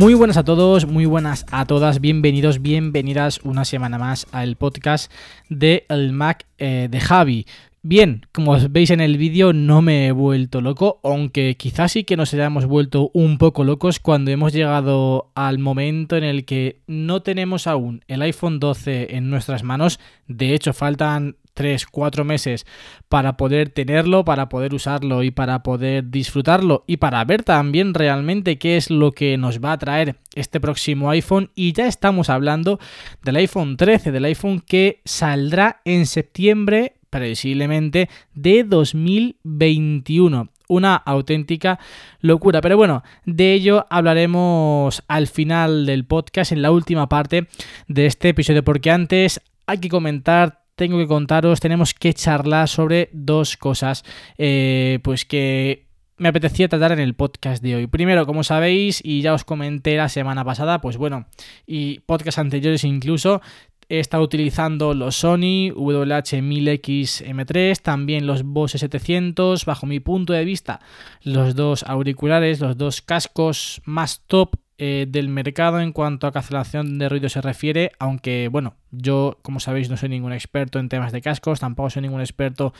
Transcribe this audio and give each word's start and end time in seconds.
Muy 0.00 0.14
buenas 0.14 0.38
a 0.38 0.44
todos, 0.44 0.86
muy 0.86 1.04
buenas 1.04 1.44
a 1.50 1.66
todas, 1.66 2.00
bienvenidos, 2.00 2.62
bienvenidas 2.62 3.38
una 3.44 3.66
semana 3.66 3.98
más 3.98 4.26
al 4.32 4.56
podcast 4.56 5.12
de 5.50 5.84
El 5.90 6.14
Mac 6.14 6.46
eh, 6.56 6.88
de 6.90 7.00
Javi. 7.00 7.46
Bien, 7.82 8.24
como 8.32 8.56
veis 8.70 8.88
en 8.88 9.02
el 9.02 9.18
vídeo 9.18 9.52
no 9.52 9.82
me 9.82 10.06
he 10.06 10.12
vuelto 10.12 10.62
loco, 10.62 11.00
aunque 11.04 11.54
quizás 11.58 11.92
sí 11.92 12.04
que 12.04 12.16
nos 12.16 12.32
hayamos 12.32 12.64
vuelto 12.64 13.10
un 13.12 13.36
poco 13.36 13.62
locos 13.62 14.00
cuando 14.00 14.30
hemos 14.30 14.54
llegado 14.54 15.32
al 15.34 15.58
momento 15.58 16.16
en 16.16 16.24
el 16.24 16.46
que 16.46 16.80
no 16.86 17.20
tenemos 17.20 17.66
aún 17.66 18.02
el 18.08 18.22
iPhone 18.22 18.58
12 18.58 19.14
en 19.16 19.28
nuestras 19.28 19.64
manos, 19.64 20.00
de 20.26 20.54
hecho 20.54 20.72
faltan 20.72 21.36
3, 21.60 21.84
4 21.88 22.24
meses 22.24 22.64
para 23.10 23.36
poder 23.36 23.68
tenerlo, 23.68 24.24
para 24.24 24.48
poder 24.48 24.72
usarlo 24.72 25.22
y 25.22 25.30
para 25.30 25.62
poder 25.62 26.10
disfrutarlo 26.10 26.84
y 26.86 26.96
para 26.96 27.22
ver 27.26 27.42
también 27.42 27.92
realmente 27.92 28.56
qué 28.56 28.78
es 28.78 28.88
lo 28.88 29.12
que 29.12 29.36
nos 29.36 29.60
va 29.60 29.72
a 29.72 29.78
traer 29.78 30.16
este 30.34 30.58
próximo 30.58 31.10
iPhone 31.10 31.50
y 31.54 31.74
ya 31.74 31.86
estamos 31.86 32.30
hablando 32.30 32.80
del 33.22 33.36
iPhone 33.36 33.76
13, 33.76 34.10
del 34.10 34.24
iPhone 34.24 34.62
que 34.66 35.02
saldrá 35.04 35.82
en 35.84 36.06
septiembre 36.06 36.94
previsiblemente 37.10 38.08
de 38.32 38.64
2021 38.64 40.48
una 40.68 40.94
auténtica 40.94 41.78
locura. 42.20 42.62
Pero 42.62 42.78
bueno, 42.78 43.02
de 43.26 43.52
ello 43.52 43.86
hablaremos 43.90 45.02
al 45.08 45.26
final 45.26 45.84
del 45.84 46.06
podcast, 46.06 46.52
en 46.52 46.62
la 46.62 46.70
última 46.70 47.06
parte 47.06 47.48
de 47.86 48.06
este 48.06 48.30
episodio, 48.30 48.64
porque 48.64 48.90
antes 48.90 49.42
hay 49.66 49.78
que 49.78 49.88
comentar 49.88 50.59
tengo 50.80 50.96
que 50.96 51.06
contaros, 51.06 51.60
tenemos 51.60 51.92
que 51.92 52.14
charlar 52.14 52.66
sobre 52.66 53.10
dos 53.12 53.58
cosas, 53.58 54.02
eh, 54.38 54.98
pues 55.02 55.26
que 55.26 55.84
me 56.16 56.30
apetecía 56.30 56.68
tratar 56.68 56.92
en 56.92 57.00
el 57.00 57.12
podcast 57.12 57.62
de 57.62 57.76
hoy. 57.76 57.86
Primero, 57.86 58.24
como 58.24 58.44
sabéis, 58.44 59.02
y 59.04 59.20
ya 59.20 59.34
os 59.34 59.44
comenté 59.44 59.98
la 59.98 60.08
semana 60.08 60.42
pasada, 60.42 60.80
pues 60.80 60.96
bueno, 60.96 61.26
y 61.66 62.00
podcast 62.06 62.38
anteriores 62.38 62.84
incluso, 62.84 63.42
he 63.90 64.00
estado 64.00 64.22
utilizando 64.22 64.94
los 64.94 65.16
Sony 65.16 65.68
WH-1000X-M3, 65.76 67.82
también 67.82 68.26
los 68.26 68.42
Bose 68.42 68.78
700, 68.78 69.66
bajo 69.66 69.84
mi 69.84 70.00
punto 70.00 70.32
de 70.32 70.46
vista, 70.46 70.80
los 71.22 71.54
dos 71.54 71.82
auriculares, 71.82 72.60
los 72.60 72.78
dos 72.78 73.02
cascos 73.02 73.82
más 73.84 74.22
top 74.26 74.56
eh, 74.82 75.04
del 75.06 75.28
mercado 75.28 75.78
en 75.78 75.92
cuanto 75.92 76.26
a 76.26 76.32
cancelación 76.32 76.98
de 76.98 77.10
ruido 77.10 77.28
se 77.28 77.42
refiere, 77.42 77.92
aunque 77.98 78.48
bueno, 78.48 78.76
yo 78.90 79.36
como 79.42 79.60
sabéis 79.60 79.90
no 79.90 79.98
soy 79.98 80.08
ningún 80.08 80.32
experto 80.32 80.78
en 80.78 80.88
temas 80.88 81.12
de 81.12 81.20
cascos, 81.20 81.60
tampoco 81.60 81.90
soy 81.90 82.00
ningún 82.00 82.22
experto 82.22 82.72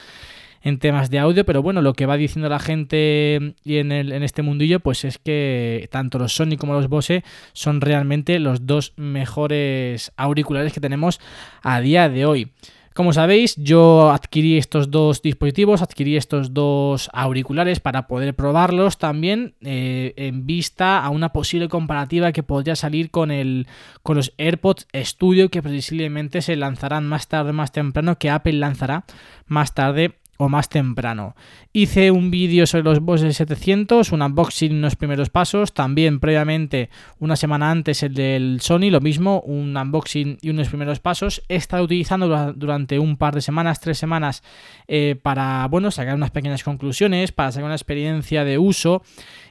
en 0.63 0.79
temas 0.79 1.11
de 1.11 1.19
audio, 1.19 1.45
pero 1.45 1.63
bueno, 1.63 1.83
lo 1.83 1.93
que 1.93 2.07
va 2.07 2.17
diciendo 2.17 2.49
la 2.49 2.59
gente 2.59 3.55
y 3.65 3.77
en, 3.77 3.93
en 3.93 4.23
este 4.23 4.41
mundillo, 4.41 4.81
pues 4.81 5.05
es 5.05 5.19
que 5.19 5.91
tanto 5.93 6.19
los 6.19 6.33
Sony 6.33 6.57
como 6.59 6.73
los 6.73 6.89
Bose 6.89 7.23
son 7.53 7.83
realmente 7.83 8.39
los 8.39 8.67
dos 8.67 8.95
mejores 8.97 10.11
auriculares 10.17 10.73
que 10.73 10.81
tenemos 10.81 11.21
a 11.63 11.83
día 11.83 12.09
de 12.09 12.25
hoy. 12.25 12.51
Como 12.93 13.13
sabéis, 13.13 13.55
yo 13.57 14.11
adquirí 14.11 14.59
estos 14.59 14.91
dos 14.91 15.23
dispositivos, 15.23 15.81
adquirí 15.81 16.17
estos 16.17 16.53
dos 16.53 17.09
auriculares 17.13 17.79
para 17.79 18.09
poder 18.09 18.35
probarlos 18.35 18.99
también 18.99 19.55
eh, 19.61 20.13
en 20.17 20.45
vista 20.45 20.99
a 20.99 21.11
una 21.11 21.33
posible 21.33 21.69
comparativa 21.69 22.33
que 22.33 22.43
podría 22.43 22.75
salir 22.75 23.13
con, 23.13 23.31
el, 23.31 23.69
con 24.03 24.17
los 24.17 24.33
AirPods 24.39 24.89
Studio 24.93 25.51
que 25.51 25.63
previsiblemente 25.63 26.43
se 26.43 26.57
lanzarán 26.57 27.07
más 27.07 27.29
tarde, 27.29 27.53
más 27.53 27.71
temprano, 27.71 28.19
que 28.19 28.29
Apple 28.29 28.55
lanzará 28.55 29.05
más 29.47 29.73
tarde 29.73 30.20
o 30.41 30.49
más 30.49 30.71
temprano. 30.71 31.37
Hice 31.73 32.11
un 32.11 32.31
vídeo 32.31 32.67
sobre 32.67 32.85
los 32.85 33.01
Bose 33.01 33.31
700, 33.31 34.11
un 34.13 34.23
unboxing, 34.23 34.73
unos 34.73 34.97
primeros 34.97 35.29
pasos, 35.29 35.75
también 35.75 36.19
previamente 36.19 36.89
una 37.19 37.37
semana 37.37 37.71
antes 37.71 38.03
el 38.03 38.15
del 38.15 38.61
Sony, 38.63 38.91
lo 38.91 39.03
mismo, 39.03 39.43
un 39.43 39.77
unboxing 39.77 40.39
y 40.41 40.49
unos 40.49 40.69
primeros 40.69 40.99
pasos. 40.99 41.43
He 41.49 41.57
estado 41.57 41.85
utilizando 41.85 42.55
durante 42.55 42.99
un 42.99 43.19
par 43.19 43.35
de 43.35 43.43
semanas, 43.43 43.81
tres 43.81 43.99
semanas, 43.99 44.43
eh, 44.89 45.15
para, 45.21 45.67
bueno, 45.69 45.91
sacar 45.91 46.15
unas 46.15 46.31
pequeñas 46.31 46.65
conclusiones, 46.65 47.33
para 47.33 47.53
sacar 47.53 47.67
una 47.67 47.75
experiencia 47.75 48.43
de 48.43 48.57
uso 48.57 49.03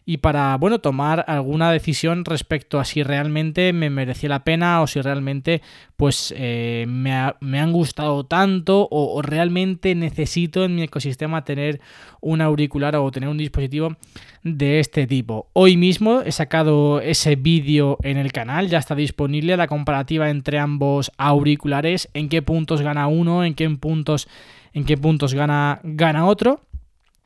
y 0.09 0.17
para, 0.17 0.57
bueno, 0.57 0.79
tomar 0.79 1.23
alguna 1.27 1.71
decisión 1.71 2.25
respecto 2.25 2.79
a 2.79 2.83
si 2.83 3.03
realmente 3.03 3.73
me 3.73 3.91
merecía 3.91 4.29
la 4.29 4.43
pena 4.43 4.81
o 4.81 4.87
si 4.87 4.99
realmente, 5.01 5.61
pues, 5.97 6.33
eh, 6.35 6.85
me, 6.87 7.11
han 7.11 7.71
gustado 7.71 8.25
tanto 8.25 8.87
o, 8.89 9.21
realmente 9.21 9.93
necesito 9.93 10.65
en 10.65 10.73
mi 10.73 10.81
ecosistema 10.81 11.43
tener 11.43 11.79
un 12.21 12.41
auricular 12.41 12.95
o 12.95 13.11
tener 13.11 13.29
un 13.29 13.37
dispositivo 13.37 13.97
de 14.41 14.79
este 14.79 15.05
tipo. 15.05 15.51
Hoy 15.53 15.77
mismo 15.77 16.21
he 16.21 16.31
sacado 16.31 17.01
ese 17.01 17.35
vídeo 17.35 17.99
en 18.01 18.17
el 18.17 18.31
canal, 18.31 18.67
ya 18.67 18.79
está 18.79 18.95
disponible 18.95 19.57
la 19.57 19.67
comparativa 19.67 20.31
entre 20.31 20.57
ambos 20.57 21.11
auriculares, 21.19 22.09
en 22.15 22.29
qué 22.29 22.41
puntos 22.41 22.81
gana 22.81 23.05
uno, 23.05 23.43
en 23.43 23.53
qué 23.53 23.69
puntos, 23.69 24.27
en 24.73 24.85
qué 24.85 24.97
puntos 24.97 25.35
gana, 25.35 25.81
gana 25.83 26.25
otro. 26.25 26.61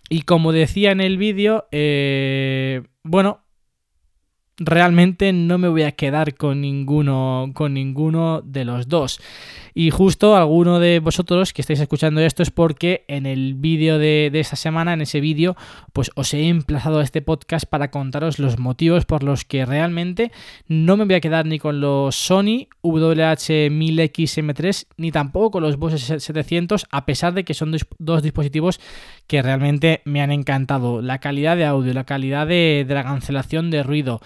Y 0.09 0.23
como 0.23 0.51
decía 0.51 0.91
en 0.91 1.01
el 1.01 1.17
vídeo, 1.17 1.67
eh, 1.71 2.83
bueno, 3.03 3.43
realmente 4.57 5.33
no 5.33 5.57
me 5.57 5.67
voy 5.67 5.81
a 5.83 5.93
quedar 5.93 6.35
con 6.35 6.61
ninguno, 6.61 7.51
con 7.53 7.73
ninguno 7.73 8.41
de 8.43 8.65
los 8.65 8.87
dos. 8.87 9.19
Y 9.75 9.89
justo 9.89 10.35
alguno 10.35 10.79
de 10.79 10.99
vosotros 10.99 11.51
que 11.51 11.63
estáis 11.63 11.79
escuchando 11.79 12.21
esto 12.21 12.43
es 12.43 12.51
porque 12.51 13.05
en 13.07 13.25
el 13.25 13.55
vídeo 13.55 13.97
de, 13.97 14.29
esta 14.33 14.55
semana, 14.55 14.93
en 14.93 15.01
ese 15.01 15.19
vídeo, 15.19 15.57
pues 15.93 16.11
os 16.13 16.31
he 16.35 16.47
emplazado 16.47 16.99
a 16.99 17.03
este 17.03 17.23
podcast 17.23 17.65
para 17.65 17.89
contaros 17.89 18.37
los 18.37 18.59
motivos 18.59 19.05
por 19.05 19.23
los 19.23 19.45
que 19.45 19.65
realmente 19.65 20.31
no 20.67 20.95
me 20.95 21.05
voy 21.05 21.15
a 21.15 21.21
quedar 21.21 21.47
ni 21.47 21.57
con 21.57 21.81
los 21.81 22.15
Sony 22.15 22.67
WH-1000X-M3 22.83 24.85
ni 24.97 25.11
tampoco 25.11 25.49
con 25.51 25.63
los 25.63 25.77
Bose 25.77 26.19
700, 26.19 26.85
a 26.91 27.05
pesar 27.07 27.33
de 27.33 27.43
que 27.43 27.55
son 27.55 27.75
dos, 27.97 28.21
dispositivos 28.21 28.79
que 29.25 29.41
realmente 29.41 30.03
me 30.05 30.21
han 30.21 30.31
encantado. 30.31 31.01
La 31.01 31.17
calidad 31.17 31.57
de 31.57 31.65
audio, 31.65 31.93
la 31.93 32.03
calidad 32.03 32.45
de, 32.45 32.85
de 32.87 32.93
la 32.93 33.03
cancelación 33.03 33.71
de 33.71 33.81
ruido 33.81 34.21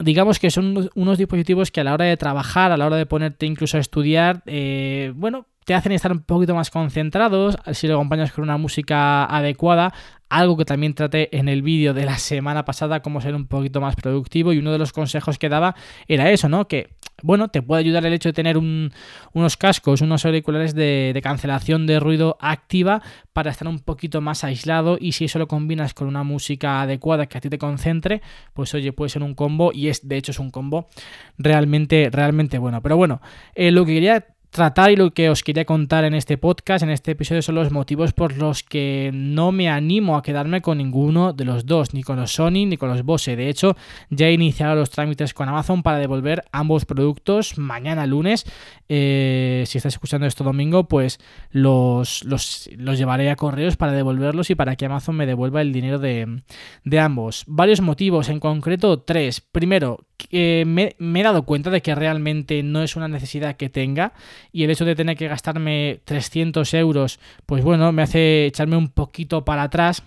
digamos 0.00 0.38
que 0.38 0.50
son 0.50 0.90
unos 0.94 1.18
dispositivos 1.18 1.70
que 1.70 1.80
a 1.80 1.84
la 1.84 1.94
hora 1.94 2.06
de 2.06 2.16
trabajar, 2.16 2.72
a 2.72 2.76
la 2.76 2.86
hora 2.86 2.96
de 2.96 3.06
ponerte 3.06 3.46
incluso 3.46 3.76
a 3.76 3.80
estudiar, 3.80 4.42
eh, 4.46 5.12
bueno, 5.14 5.46
te 5.64 5.74
hacen 5.74 5.92
estar 5.92 6.10
un 6.10 6.20
poquito 6.20 6.54
más 6.54 6.70
concentrados, 6.70 7.56
si 7.72 7.86
lo 7.86 7.94
acompañas 7.94 8.32
con 8.32 8.42
una 8.42 8.56
música 8.56 9.24
adecuada, 9.24 9.92
algo 10.28 10.56
que 10.56 10.64
también 10.64 10.94
traté 10.94 11.36
en 11.36 11.48
el 11.48 11.62
vídeo 11.62 11.92
de 11.92 12.04
la 12.04 12.18
semana 12.18 12.64
pasada, 12.64 13.02
cómo 13.02 13.20
ser 13.20 13.34
un 13.34 13.46
poquito 13.46 13.80
más 13.80 13.94
productivo 13.96 14.52
y 14.52 14.58
uno 14.58 14.72
de 14.72 14.78
los 14.78 14.92
consejos 14.92 15.38
que 15.38 15.48
daba 15.48 15.74
era 16.08 16.30
eso, 16.30 16.48
¿no? 16.48 16.66
Que 16.66 16.94
bueno, 17.22 17.48
te 17.48 17.62
puede 17.62 17.80
ayudar 17.80 18.04
el 18.06 18.12
hecho 18.12 18.28
de 18.28 18.32
tener 18.32 18.56
unos 18.58 19.56
cascos, 19.56 20.00
unos 20.00 20.24
auriculares 20.24 20.74
de, 20.74 21.18
cancelación 21.22 21.86
de 21.86 22.00
ruido 22.00 22.36
activa 22.40 23.02
para 23.32 23.50
estar 23.50 23.68
un 23.68 23.80
poquito 23.80 24.20
más 24.20 24.44
aislado 24.44 24.96
y 25.00 25.12
si 25.12 25.26
eso 25.26 25.38
lo 25.38 25.48
combinas 25.48 25.94
con 25.94 26.08
una 26.08 26.22
música 26.22 26.82
adecuada 26.82 27.26
que 27.26 27.38
a 27.38 27.40
ti 27.40 27.50
te 27.50 27.58
concentre, 27.58 28.22
pues 28.54 28.74
oye, 28.74 28.92
puede 28.92 29.10
ser 29.10 29.22
un 29.22 29.34
combo 29.34 29.72
y 29.72 29.88
es 29.88 30.08
de 30.08 30.16
hecho 30.16 30.32
es 30.32 30.38
un 30.38 30.50
combo 30.50 30.88
realmente, 31.38 32.08
realmente 32.10 32.58
bueno. 32.58 32.82
Pero 32.82 32.96
bueno, 32.96 33.20
eh, 33.54 33.70
lo 33.70 33.84
que 33.84 33.94
quería 33.94 34.26
tratar 34.50 34.90
y 34.90 34.96
lo 34.96 35.12
que 35.12 35.30
os 35.30 35.42
quería 35.42 35.64
contar 35.64 36.04
en 36.04 36.14
este 36.14 36.36
podcast, 36.36 36.82
en 36.82 36.90
este 36.90 37.12
episodio, 37.12 37.40
son 37.40 37.54
los 37.54 37.70
motivos 37.70 38.12
por 38.12 38.36
los 38.36 38.62
que 38.64 39.10
no 39.14 39.52
me 39.52 39.68
animo 39.68 40.16
a 40.16 40.22
quedarme 40.22 40.60
con 40.60 40.78
ninguno 40.78 41.32
de 41.32 41.44
los 41.44 41.66
dos, 41.66 41.94
ni 41.94 42.02
con 42.02 42.16
los 42.16 42.32
Sony 42.32 42.66
ni 42.66 42.76
con 42.76 42.88
los 42.88 43.04
Bose. 43.04 43.36
De 43.36 43.48
hecho, 43.48 43.76
ya 44.10 44.26
he 44.26 44.32
iniciado 44.32 44.74
los 44.74 44.90
trámites 44.90 45.34
con 45.34 45.48
Amazon 45.48 45.82
para 45.82 45.98
devolver 45.98 46.44
ambos 46.50 46.84
productos 46.84 47.58
mañana 47.58 48.06
lunes. 48.06 48.44
Eh, 48.88 49.64
si 49.66 49.78
estás 49.78 49.94
escuchando 49.94 50.26
esto 50.26 50.42
domingo, 50.42 50.88
pues 50.88 51.20
los, 51.50 52.24
los, 52.24 52.68
llevaré 52.98 53.30
a 53.30 53.36
correos 53.36 53.76
para 53.76 53.92
devolverlos 53.92 54.50
y 54.50 54.56
para 54.56 54.74
que 54.74 54.86
Amazon 54.86 55.14
me 55.14 55.26
devuelva 55.26 55.62
el 55.62 55.72
dinero 55.72 56.00
de, 56.00 56.42
de 56.84 56.98
ambos. 56.98 57.44
Varios 57.46 57.80
motivos, 57.80 58.28
en 58.28 58.40
concreto 58.40 59.00
tres. 59.00 59.40
Primero, 59.40 60.06
me, 60.32 60.96
me 60.98 61.20
he 61.20 61.22
dado 61.22 61.44
cuenta 61.44 61.70
de 61.70 61.82
que 61.82 61.94
realmente 61.94 62.64
no 62.64 62.82
es 62.82 62.96
una 62.96 63.06
necesidad 63.06 63.56
que 63.56 63.68
tenga 63.68 64.12
y 64.52 64.64
el 64.64 64.70
hecho 64.70 64.84
de 64.84 64.94
tener 64.94 65.16
que 65.16 65.28
gastarme 65.28 66.00
300 66.04 66.74
euros, 66.74 67.20
pues 67.46 67.64
bueno, 67.64 67.92
me 67.92 68.02
hace 68.02 68.46
echarme 68.46 68.76
un 68.76 68.88
poquito 68.88 69.44
para 69.44 69.64
atrás 69.64 70.02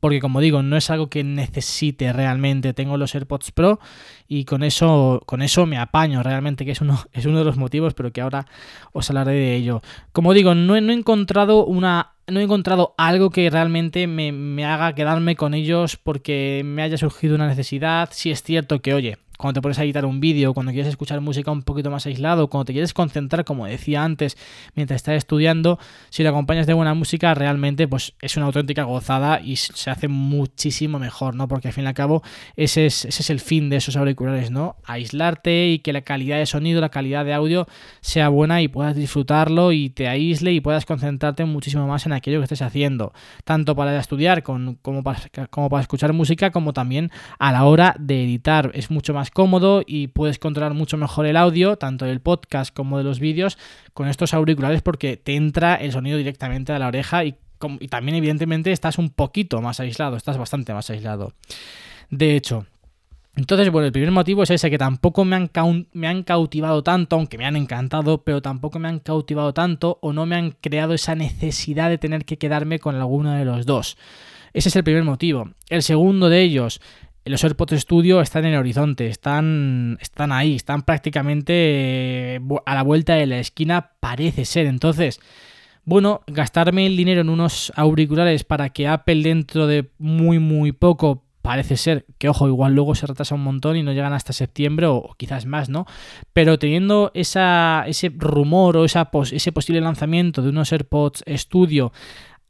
porque 0.00 0.20
como 0.20 0.40
digo, 0.40 0.62
no 0.62 0.76
es 0.76 0.90
algo 0.90 1.08
que 1.08 1.24
necesite 1.24 2.12
realmente. 2.12 2.74
Tengo 2.74 2.96
los 2.96 3.14
AirPods 3.14 3.52
Pro 3.52 3.80
y 4.28 4.44
con 4.44 4.62
eso, 4.62 5.22
con 5.26 5.42
eso 5.42 5.66
me 5.66 5.78
apaño 5.78 6.22
realmente, 6.22 6.64
que 6.64 6.72
es 6.72 6.80
uno, 6.80 7.04
es 7.12 7.26
uno 7.26 7.38
de 7.38 7.44
los 7.44 7.56
motivos, 7.56 7.94
pero 7.94 8.12
que 8.12 8.20
ahora 8.20 8.46
os 8.92 9.08
hablaré 9.10 9.32
de 9.32 9.56
ello. 9.56 9.82
Como 10.12 10.32
digo, 10.34 10.54
no, 10.54 10.80
no 10.80 10.92
he 10.92 10.94
encontrado 10.94 11.64
una 11.64 12.12
no 12.28 12.40
he 12.40 12.42
encontrado 12.42 12.94
algo 12.98 13.30
que 13.30 13.48
realmente 13.50 14.08
me, 14.08 14.32
me, 14.32 14.64
haga 14.64 14.96
quedarme 14.96 15.36
con 15.36 15.54
ellos 15.54 15.96
porque 15.96 16.62
me 16.64 16.82
haya 16.82 16.98
surgido 16.98 17.36
una 17.36 17.46
necesidad. 17.46 18.08
Si 18.10 18.32
es 18.32 18.42
cierto 18.42 18.82
que, 18.82 18.94
oye, 18.94 19.18
cuando 19.38 19.58
te 19.58 19.62
pones 19.62 19.78
a 19.78 19.84
editar 19.84 20.04
un 20.04 20.20
vídeo, 20.20 20.54
cuando 20.54 20.72
quieres 20.72 20.88
escuchar 20.88 21.20
música 21.20 21.50
un 21.50 21.62
poquito 21.62 21.90
más 21.90 22.06
aislado, 22.06 22.48
cuando 22.48 22.66
te 22.66 22.72
quieres 22.72 22.94
concentrar, 22.94 23.44
como 23.44 23.66
decía 23.66 24.02
antes, 24.02 24.36
mientras 24.74 24.96
estás 24.96 25.16
estudiando, 25.16 25.78
si 26.10 26.22
lo 26.22 26.30
acompañas 26.30 26.66
de 26.66 26.74
buena 26.74 26.94
música, 26.94 27.34
realmente 27.34 27.88
pues 27.88 28.14
es 28.20 28.36
una 28.36 28.46
auténtica 28.46 28.84
gozada 28.84 29.40
y 29.40 29.56
se 29.56 29.90
hace 29.90 30.08
muchísimo 30.08 30.98
mejor, 30.98 31.34
¿no? 31.34 31.48
Porque 31.48 31.68
al 31.68 31.74
fin 31.74 31.84
y 31.84 31.88
al 31.88 31.94
cabo 31.94 32.22
ese 32.56 32.86
es, 32.86 33.04
ese 33.04 33.22
es 33.22 33.30
el 33.30 33.40
fin 33.40 33.70
de 33.70 33.76
esos 33.76 33.96
auriculares, 33.96 34.50
¿no? 34.50 34.76
Aislarte 34.84 35.68
y 35.68 35.78
que 35.80 35.92
la 35.92 36.02
calidad 36.02 36.38
de 36.38 36.46
sonido, 36.46 36.80
la 36.80 36.88
calidad 36.88 37.24
de 37.24 37.34
audio 37.34 37.66
sea 38.00 38.28
buena 38.28 38.62
y 38.62 38.68
puedas 38.68 38.96
disfrutarlo 38.96 39.72
y 39.72 39.90
te 39.90 40.08
aísle 40.08 40.52
y 40.52 40.60
puedas 40.60 40.86
concentrarte 40.86 41.44
muchísimo 41.44 41.86
más 41.86 42.06
en 42.06 42.12
aquello 42.12 42.38
que 42.38 42.44
estés 42.44 42.62
haciendo, 42.62 43.12
tanto 43.44 43.76
para 43.76 43.98
estudiar 43.98 44.42
como, 44.42 44.76
para, 45.02 45.20
como 45.50 45.68
para 45.68 45.82
escuchar 45.82 46.12
música, 46.12 46.50
como 46.50 46.72
también 46.72 47.10
a 47.38 47.52
la 47.52 47.64
hora 47.64 47.94
de 47.98 48.24
editar. 48.24 48.70
Es 48.74 48.90
mucho 48.90 49.14
más 49.14 49.25
cómodo 49.30 49.82
y 49.86 50.08
puedes 50.08 50.38
controlar 50.38 50.74
mucho 50.74 50.96
mejor 50.96 51.26
el 51.26 51.36
audio, 51.36 51.76
tanto 51.76 52.04
del 52.04 52.20
podcast 52.20 52.74
como 52.74 52.98
de 52.98 53.04
los 53.04 53.20
vídeos, 53.20 53.58
con 53.94 54.08
estos 54.08 54.34
auriculares 54.34 54.82
porque 54.82 55.16
te 55.16 55.34
entra 55.34 55.74
el 55.74 55.92
sonido 55.92 56.18
directamente 56.18 56.72
a 56.72 56.78
la 56.78 56.88
oreja 56.88 57.24
y, 57.24 57.36
también 57.88 58.16
evidentemente 58.16 58.70
estás 58.70 58.98
un 58.98 59.10
poquito 59.10 59.62
más 59.62 59.80
aislado, 59.80 60.16
estás 60.16 60.36
bastante 60.36 60.74
más 60.74 60.90
aislado. 60.90 61.32
De 62.10 62.36
hecho, 62.36 62.66
entonces, 63.36 63.70
bueno, 63.70 63.86
el 63.86 63.92
primer 63.92 64.10
motivo 64.10 64.42
es 64.42 64.50
ese, 64.50 64.70
que 64.70 64.78
tampoco 64.78 65.24
me 65.26 65.36
han, 65.36 65.50
me 65.92 66.08
han 66.08 66.22
cautivado 66.22 66.82
tanto, 66.82 67.16
aunque 67.16 67.36
me 67.36 67.44
han 67.44 67.56
encantado, 67.56 68.24
pero 68.24 68.40
tampoco 68.40 68.78
me 68.78 68.88
han 68.88 68.98
cautivado 68.98 69.52
tanto 69.52 69.98
o 70.00 70.14
no 70.14 70.24
me 70.24 70.36
han 70.36 70.52
creado 70.52 70.94
esa 70.94 71.14
necesidad 71.14 71.90
de 71.90 71.98
tener 71.98 72.24
que 72.24 72.38
quedarme 72.38 72.78
con 72.78 72.94
alguno 72.94 73.32
de 73.32 73.44
los 73.44 73.66
dos. 73.66 73.98
Ese 74.54 74.70
es 74.70 74.76
el 74.76 74.84
primer 74.84 75.04
motivo. 75.04 75.50
El 75.68 75.82
segundo 75.82 76.30
de 76.30 76.40
ellos, 76.40 76.80
los 77.26 77.42
AirPods 77.42 77.80
Studio 77.80 78.20
están 78.20 78.44
en 78.44 78.52
el 78.52 78.58
horizonte, 78.60 79.08
están, 79.08 79.98
están 80.00 80.32
ahí, 80.32 80.54
están 80.54 80.82
prácticamente 80.82 81.52
eh, 82.36 82.40
a 82.64 82.74
la 82.74 82.82
vuelta 82.82 83.14
de 83.14 83.26
la 83.26 83.38
esquina, 83.38 83.92
parece 84.00 84.44
ser. 84.44 84.66
Entonces, 84.66 85.20
bueno, 85.84 86.22
gastarme 86.26 86.86
el 86.86 86.96
dinero 86.96 87.20
en 87.20 87.28
unos 87.28 87.72
auriculares 87.76 88.44
para 88.44 88.70
que 88.70 88.88
Apple 88.88 89.22
dentro 89.22 89.66
de 89.66 89.90
muy, 89.98 90.38
muy 90.38 90.72
poco 90.72 91.24
parece 91.42 91.76
ser 91.76 92.06
que, 92.18 92.28
ojo, 92.28 92.48
igual 92.48 92.74
luego 92.74 92.96
se 92.96 93.06
retrasa 93.06 93.36
un 93.36 93.44
montón 93.44 93.76
y 93.76 93.84
no 93.84 93.92
llegan 93.92 94.12
hasta 94.12 94.32
septiembre 94.32 94.86
o, 94.86 95.14
quizás 95.16 95.46
más, 95.46 95.68
¿no? 95.68 95.86
Pero 96.32 96.58
teniendo 96.58 97.12
ese 97.14 98.12
rumor 98.16 98.76
o 98.76 98.84
esa 98.84 99.08
ese 99.30 99.52
posible 99.52 99.80
lanzamiento 99.80 100.42
de 100.42 100.48
unos 100.48 100.72
AirPods 100.72 101.22
Studio 101.28 101.92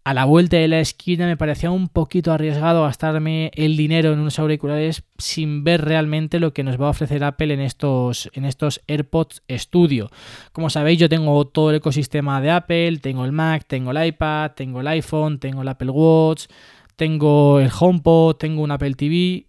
a 0.07 0.15
la 0.15 0.25
vuelta 0.25 0.57
de 0.57 0.69
la 0.69 0.79
esquina 0.79 1.27
me 1.27 1.37
parecía 1.37 1.73
un 1.73 1.89
poquito 1.89 2.31
arriesgado 2.31 2.85
gastarme 2.85 3.51
el 3.57 3.77
dinero 3.77 4.13
en 4.13 4.21
unos 4.21 4.39
auriculares 4.39 5.03
sin 5.19 5.65
ver 5.65 5.85
realmente 5.85 6.39
lo 6.39 6.53
que 6.53 6.63
nos 6.63 6.81
va 6.81 6.87
a 6.87 6.91
ofrecer 6.91 7.25
Apple 7.25 7.53
en 7.53 7.59
estos, 7.59 8.31
en 8.33 8.45
estos 8.45 8.81
AirPods 8.87 9.43
Studio. 9.51 10.09
Como 10.53 10.71
sabéis, 10.71 11.01
yo 11.01 11.09
tengo 11.09 11.45
todo 11.49 11.71
el 11.71 11.77
ecosistema 11.79 12.41
de 12.41 12.53
Apple, 12.53 12.99
tengo 12.99 13.25
el 13.25 13.33
Mac, 13.33 13.65
tengo 13.67 13.91
el 13.91 14.07
iPad, 14.07 14.53
tengo 14.53 14.81
el 14.81 14.87
iPhone, 14.87 15.41
tengo 15.41 15.63
el 15.63 15.69
Apple 15.69 15.91
Watch, 15.91 16.45
tengo 16.95 17.59
el 17.59 17.73
HomePod, 17.77 18.37
tengo 18.37 18.63
un 18.63 18.71
Apple 18.71 18.95
TV. 18.95 19.49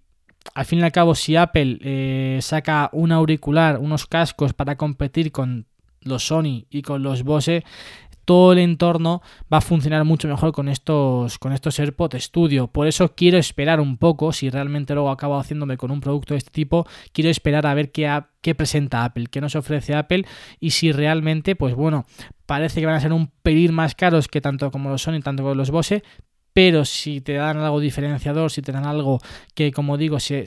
Al 0.56 0.65
fin 0.65 0.80
y 0.80 0.81
al 0.81 0.92
cabo, 0.92 1.13
si 1.13 1.36
Apple 1.36 1.77
eh, 1.81 2.39
saca 2.42 2.89
un 2.94 3.12
auricular, 3.12 3.77
unos 3.77 4.07
cascos 4.07 4.54
para 4.54 4.75
competir 4.75 5.31
con 5.31 5.68
los 6.01 6.25
Sony 6.25 6.65
y 6.71 6.81
con 6.81 7.04
los 7.04 7.21
Bose, 7.21 7.63
todo 8.27 8.51
el 8.51 8.59
entorno 8.59 9.21
va 9.51 9.59
a 9.59 9.62
funcionar 9.62 10.03
mucho 10.03 10.27
mejor 10.27 10.51
con 10.51 10.68
estos, 10.68 11.39
con 11.39 11.53
estos 11.53 11.79
AirPods 11.79 12.25
Studio. 12.25 12.68
Por 12.68 12.85
eso 12.85 13.15
quiero 13.15 13.38
esperar 13.38 13.79
un 13.79 13.95
poco, 13.95 14.33
si 14.33 14.50
realmente 14.50 14.94
luego 14.94 15.09
acabo 15.12 15.39
haciéndome 15.39 15.77
con 15.77 15.91
un 15.91 16.01
producto 16.01 16.33
de 16.33 16.39
este 16.39 16.51
tipo, 16.51 16.85
quiero 17.13 17.29
esperar 17.29 17.65
a 17.65 17.74
ver 17.74 17.89
qué, 17.94 18.53
presenta 18.53 19.06
Apple, 19.06 19.27
qué 19.31 19.39
nos 19.39 19.56
ofrece 19.56 19.95
Apple 19.95 20.25
y 20.59 20.71
si 20.71 20.91
realmente, 20.91 21.56
pues 21.56 21.74
bueno, 21.74 22.06
parece 22.45 22.81
que 22.81 22.85
van 22.85 22.95
a 22.95 23.00
ser 23.00 23.13
un 23.13 23.31
pelín 23.44 23.74
más 23.74 23.95
caros 23.95 24.27
que 24.27 24.41
tanto 24.41 24.71
como 24.71 24.89
los 24.89 25.03
Sony, 25.03 25.21
tanto 25.23 25.44
como 25.44 25.56
los 25.56 25.71
Bose, 25.71 26.03
pero 26.57 26.86
si 26.86 27.21
te 27.21 27.33
dan 27.33 27.57
algo 27.57 27.80
diferenciador, 27.80 28.50
si 28.50 28.63
te 28.63 28.71
dan 28.71 28.88
algo 28.88 29.19
que, 29.54 29.71
como 29.71 29.95
digo, 29.95 30.19
se, 30.19 30.44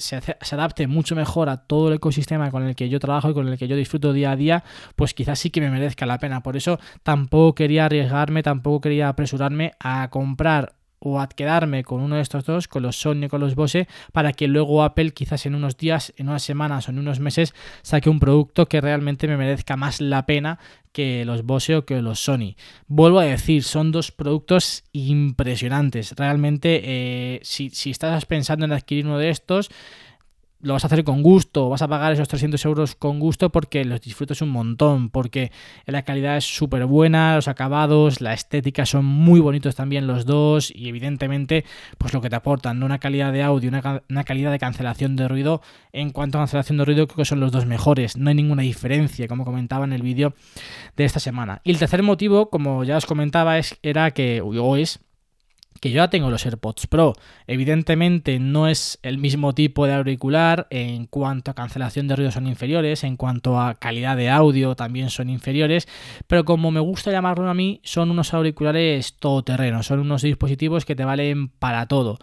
adapte 0.50 0.88
mucho 0.88 1.14
mejor 1.14 1.48
a 1.48 1.58
todo 1.58 1.86
el 1.86 1.94
ecosistema 1.94 2.50
con 2.50 2.64
el 2.64 2.74
que 2.74 2.88
yo 2.88 2.98
trabajo 2.98 3.30
y 3.30 3.32
con 3.32 3.46
el 3.46 3.56
que 3.56 3.68
yo 3.68 3.76
disfruto 3.76 4.12
día 4.12 4.32
a 4.32 4.36
día, 4.36 4.64
pues 4.96 5.14
quizás 5.14 5.38
sí 5.38 5.50
que 5.50 5.60
me 5.60 5.70
merezca 5.70 6.06
la 6.06 6.18
pena. 6.18 6.42
Por 6.42 6.56
eso 6.56 6.80
tampoco 7.04 7.54
quería 7.54 7.84
arriesgarme, 7.84 8.42
tampoco 8.42 8.80
quería 8.80 9.08
apresurarme 9.08 9.74
a 9.78 10.10
comprar 10.10 10.79
o 11.00 11.18
a 11.18 11.28
quedarme 11.28 11.82
con 11.82 12.00
uno 12.00 12.16
de 12.16 12.22
estos 12.22 12.44
dos, 12.44 12.68
con 12.68 12.82
los 12.82 13.00
Sony 13.00 13.24
o 13.24 13.28
con 13.28 13.40
los 13.40 13.54
Bose, 13.54 13.88
para 14.12 14.32
que 14.32 14.46
luego 14.46 14.82
Apple 14.82 15.10
quizás 15.10 15.46
en 15.46 15.54
unos 15.54 15.76
días, 15.76 16.12
en 16.16 16.28
unas 16.28 16.42
semanas 16.42 16.86
o 16.86 16.92
en 16.92 16.98
unos 16.98 17.18
meses 17.20 17.54
saque 17.82 18.10
un 18.10 18.20
producto 18.20 18.66
que 18.66 18.80
realmente 18.80 19.26
me 19.26 19.36
merezca 19.36 19.76
más 19.76 20.00
la 20.00 20.26
pena 20.26 20.58
que 20.92 21.24
los 21.24 21.44
Bose 21.44 21.76
o 21.76 21.84
que 21.84 22.02
los 22.02 22.20
Sony. 22.20 22.54
Vuelvo 22.86 23.20
a 23.20 23.24
decir, 23.24 23.62
son 23.62 23.92
dos 23.92 24.12
productos 24.12 24.84
impresionantes. 24.92 26.14
Realmente, 26.16 26.82
eh, 26.84 27.40
si, 27.42 27.70
si 27.70 27.90
estás 27.90 28.26
pensando 28.26 28.64
en 28.64 28.72
adquirir 28.72 29.06
uno 29.06 29.18
de 29.18 29.30
estos, 29.30 29.70
lo 30.62 30.74
vas 30.74 30.84
a 30.84 30.88
hacer 30.88 31.04
con 31.04 31.22
gusto, 31.22 31.68
vas 31.68 31.82
a 31.82 31.88
pagar 31.88 32.12
esos 32.12 32.28
300 32.28 32.64
euros 32.64 32.94
con 32.94 33.18
gusto 33.18 33.50
porque 33.50 33.84
los 33.84 34.00
disfrutas 34.00 34.42
un 34.42 34.50
montón, 34.50 35.10
porque 35.10 35.50
la 35.86 36.02
calidad 36.02 36.36
es 36.36 36.44
súper 36.44 36.86
buena, 36.86 37.36
los 37.36 37.48
acabados, 37.48 38.20
la 38.20 38.34
estética 38.34 38.84
son 38.86 39.04
muy 39.04 39.40
bonitos 39.40 39.74
también 39.74 40.06
los 40.06 40.26
dos 40.26 40.70
y 40.74 40.88
evidentemente 40.88 41.64
pues 41.98 42.12
lo 42.12 42.20
que 42.20 42.30
te 42.30 42.36
aportan, 42.36 42.82
una 42.82 42.98
calidad 42.98 43.32
de 43.32 43.42
audio, 43.42 43.68
una, 43.68 44.02
una, 44.08 44.24
calidad 44.24 44.50
de 44.50 44.58
cancelación 44.58 45.16
de 45.16 45.28
ruido, 45.28 45.62
en 45.92 46.10
cuanto 46.10 46.38
a 46.38 46.42
cancelación 46.42 46.78
de 46.78 46.84
ruido 46.84 47.06
creo 47.06 47.16
que 47.16 47.24
son 47.24 47.40
los 47.40 47.52
dos 47.52 47.66
mejores, 47.66 48.16
no 48.16 48.28
hay 48.28 48.34
ninguna 48.34 48.62
diferencia 48.62 49.28
como 49.28 49.44
comentaba 49.44 49.84
en 49.84 49.92
el 49.92 50.02
vídeo 50.02 50.34
de 50.96 51.04
esta 51.04 51.20
semana. 51.20 51.60
Y 51.64 51.70
el 51.70 51.78
tercer 51.78 52.02
motivo, 52.02 52.50
como 52.50 52.84
ya 52.84 52.96
os 52.96 53.06
comentaba, 53.06 53.58
es, 53.58 53.78
era 53.82 54.10
que, 54.10 54.40
o 54.42 54.76
es 54.76 55.00
que 55.80 55.90
yo 55.90 55.96
ya 55.96 56.10
tengo 56.10 56.30
los 56.30 56.44
AirPods 56.44 56.86
Pro. 56.86 57.14
Evidentemente 57.46 58.38
no 58.38 58.68
es 58.68 58.98
el 59.02 59.18
mismo 59.18 59.54
tipo 59.54 59.86
de 59.86 59.94
auricular, 59.94 60.66
en 60.70 61.06
cuanto 61.06 61.50
a 61.50 61.54
cancelación 61.54 62.06
de 62.06 62.16
ruido 62.16 62.30
son 62.30 62.46
inferiores, 62.46 63.02
en 63.02 63.16
cuanto 63.16 63.58
a 63.58 63.74
calidad 63.74 64.16
de 64.16 64.30
audio 64.30 64.76
también 64.76 65.10
son 65.10 65.30
inferiores, 65.30 65.88
pero 66.26 66.44
como 66.44 66.70
me 66.70 66.80
gusta 66.80 67.10
llamarlo 67.10 67.48
a 67.48 67.54
mí, 67.54 67.80
son 67.82 68.10
unos 68.10 68.34
auriculares 68.34 69.14
todoterreno, 69.14 69.82
son 69.82 70.00
unos 70.00 70.22
dispositivos 70.22 70.84
que 70.84 70.94
te 70.94 71.04
valen 71.04 71.48
para 71.48 71.86
todo. 71.86 72.18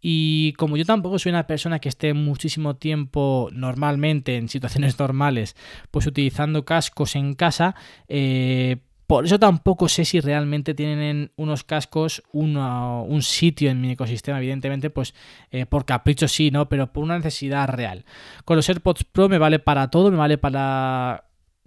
Y 0.00 0.54
como 0.54 0.76
yo 0.76 0.84
tampoco 0.84 1.18
soy 1.18 1.30
una 1.30 1.46
persona 1.46 1.78
que 1.78 1.90
esté 1.90 2.14
muchísimo 2.14 2.76
tiempo 2.76 3.50
normalmente 3.52 4.36
en 4.36 4.48
situaciones 4.48 4.98
normales, 4.98 5.56
pues 5.90 6.06
utilizando 6.06 6.64
cascos 6.64 7.16
en 7.16 7.34
casa, 7.34 7.74
eh, 8.08 8.78
por 9.10 9.24
eso 9.24 9.40
tampoco 9.40 9.88
sé 9.88 10.04
si 10.04 10.20
realmente 10.20 10.72
tienen 10.72 11.32
unos 11.34 11.64
cascos 11.64 12.22
un 12.32 13.22
sitio 13.22 13.68
en 13.68 13.80
mi 13.80 13.90
ecosistema, 13.90 14.38
evidentemente, 14.38 14.88
pues 14.88 15.14
eh, 15.50 15.66
por 15.66 15.84
capricho 15.84 16.28
sí, 16.28 16.52
¿no? 16.52 16.68
Pero 16.68 16.92
por 16.92 17.02
una 17.02 17.16
necesidad 17.16 17.66
real. 17.66 18.04
Con 18.44 18.54
los 18.54 18.68
AirPods 18.68 19.02
Pro 19.02 19.28
me 19.28 19.38
vale 19.38 19.58
para 19.58 19.90
todo, 19.90 20.12
me 20.12 20.16
vale 20.16 20.38
para 20.38 21.24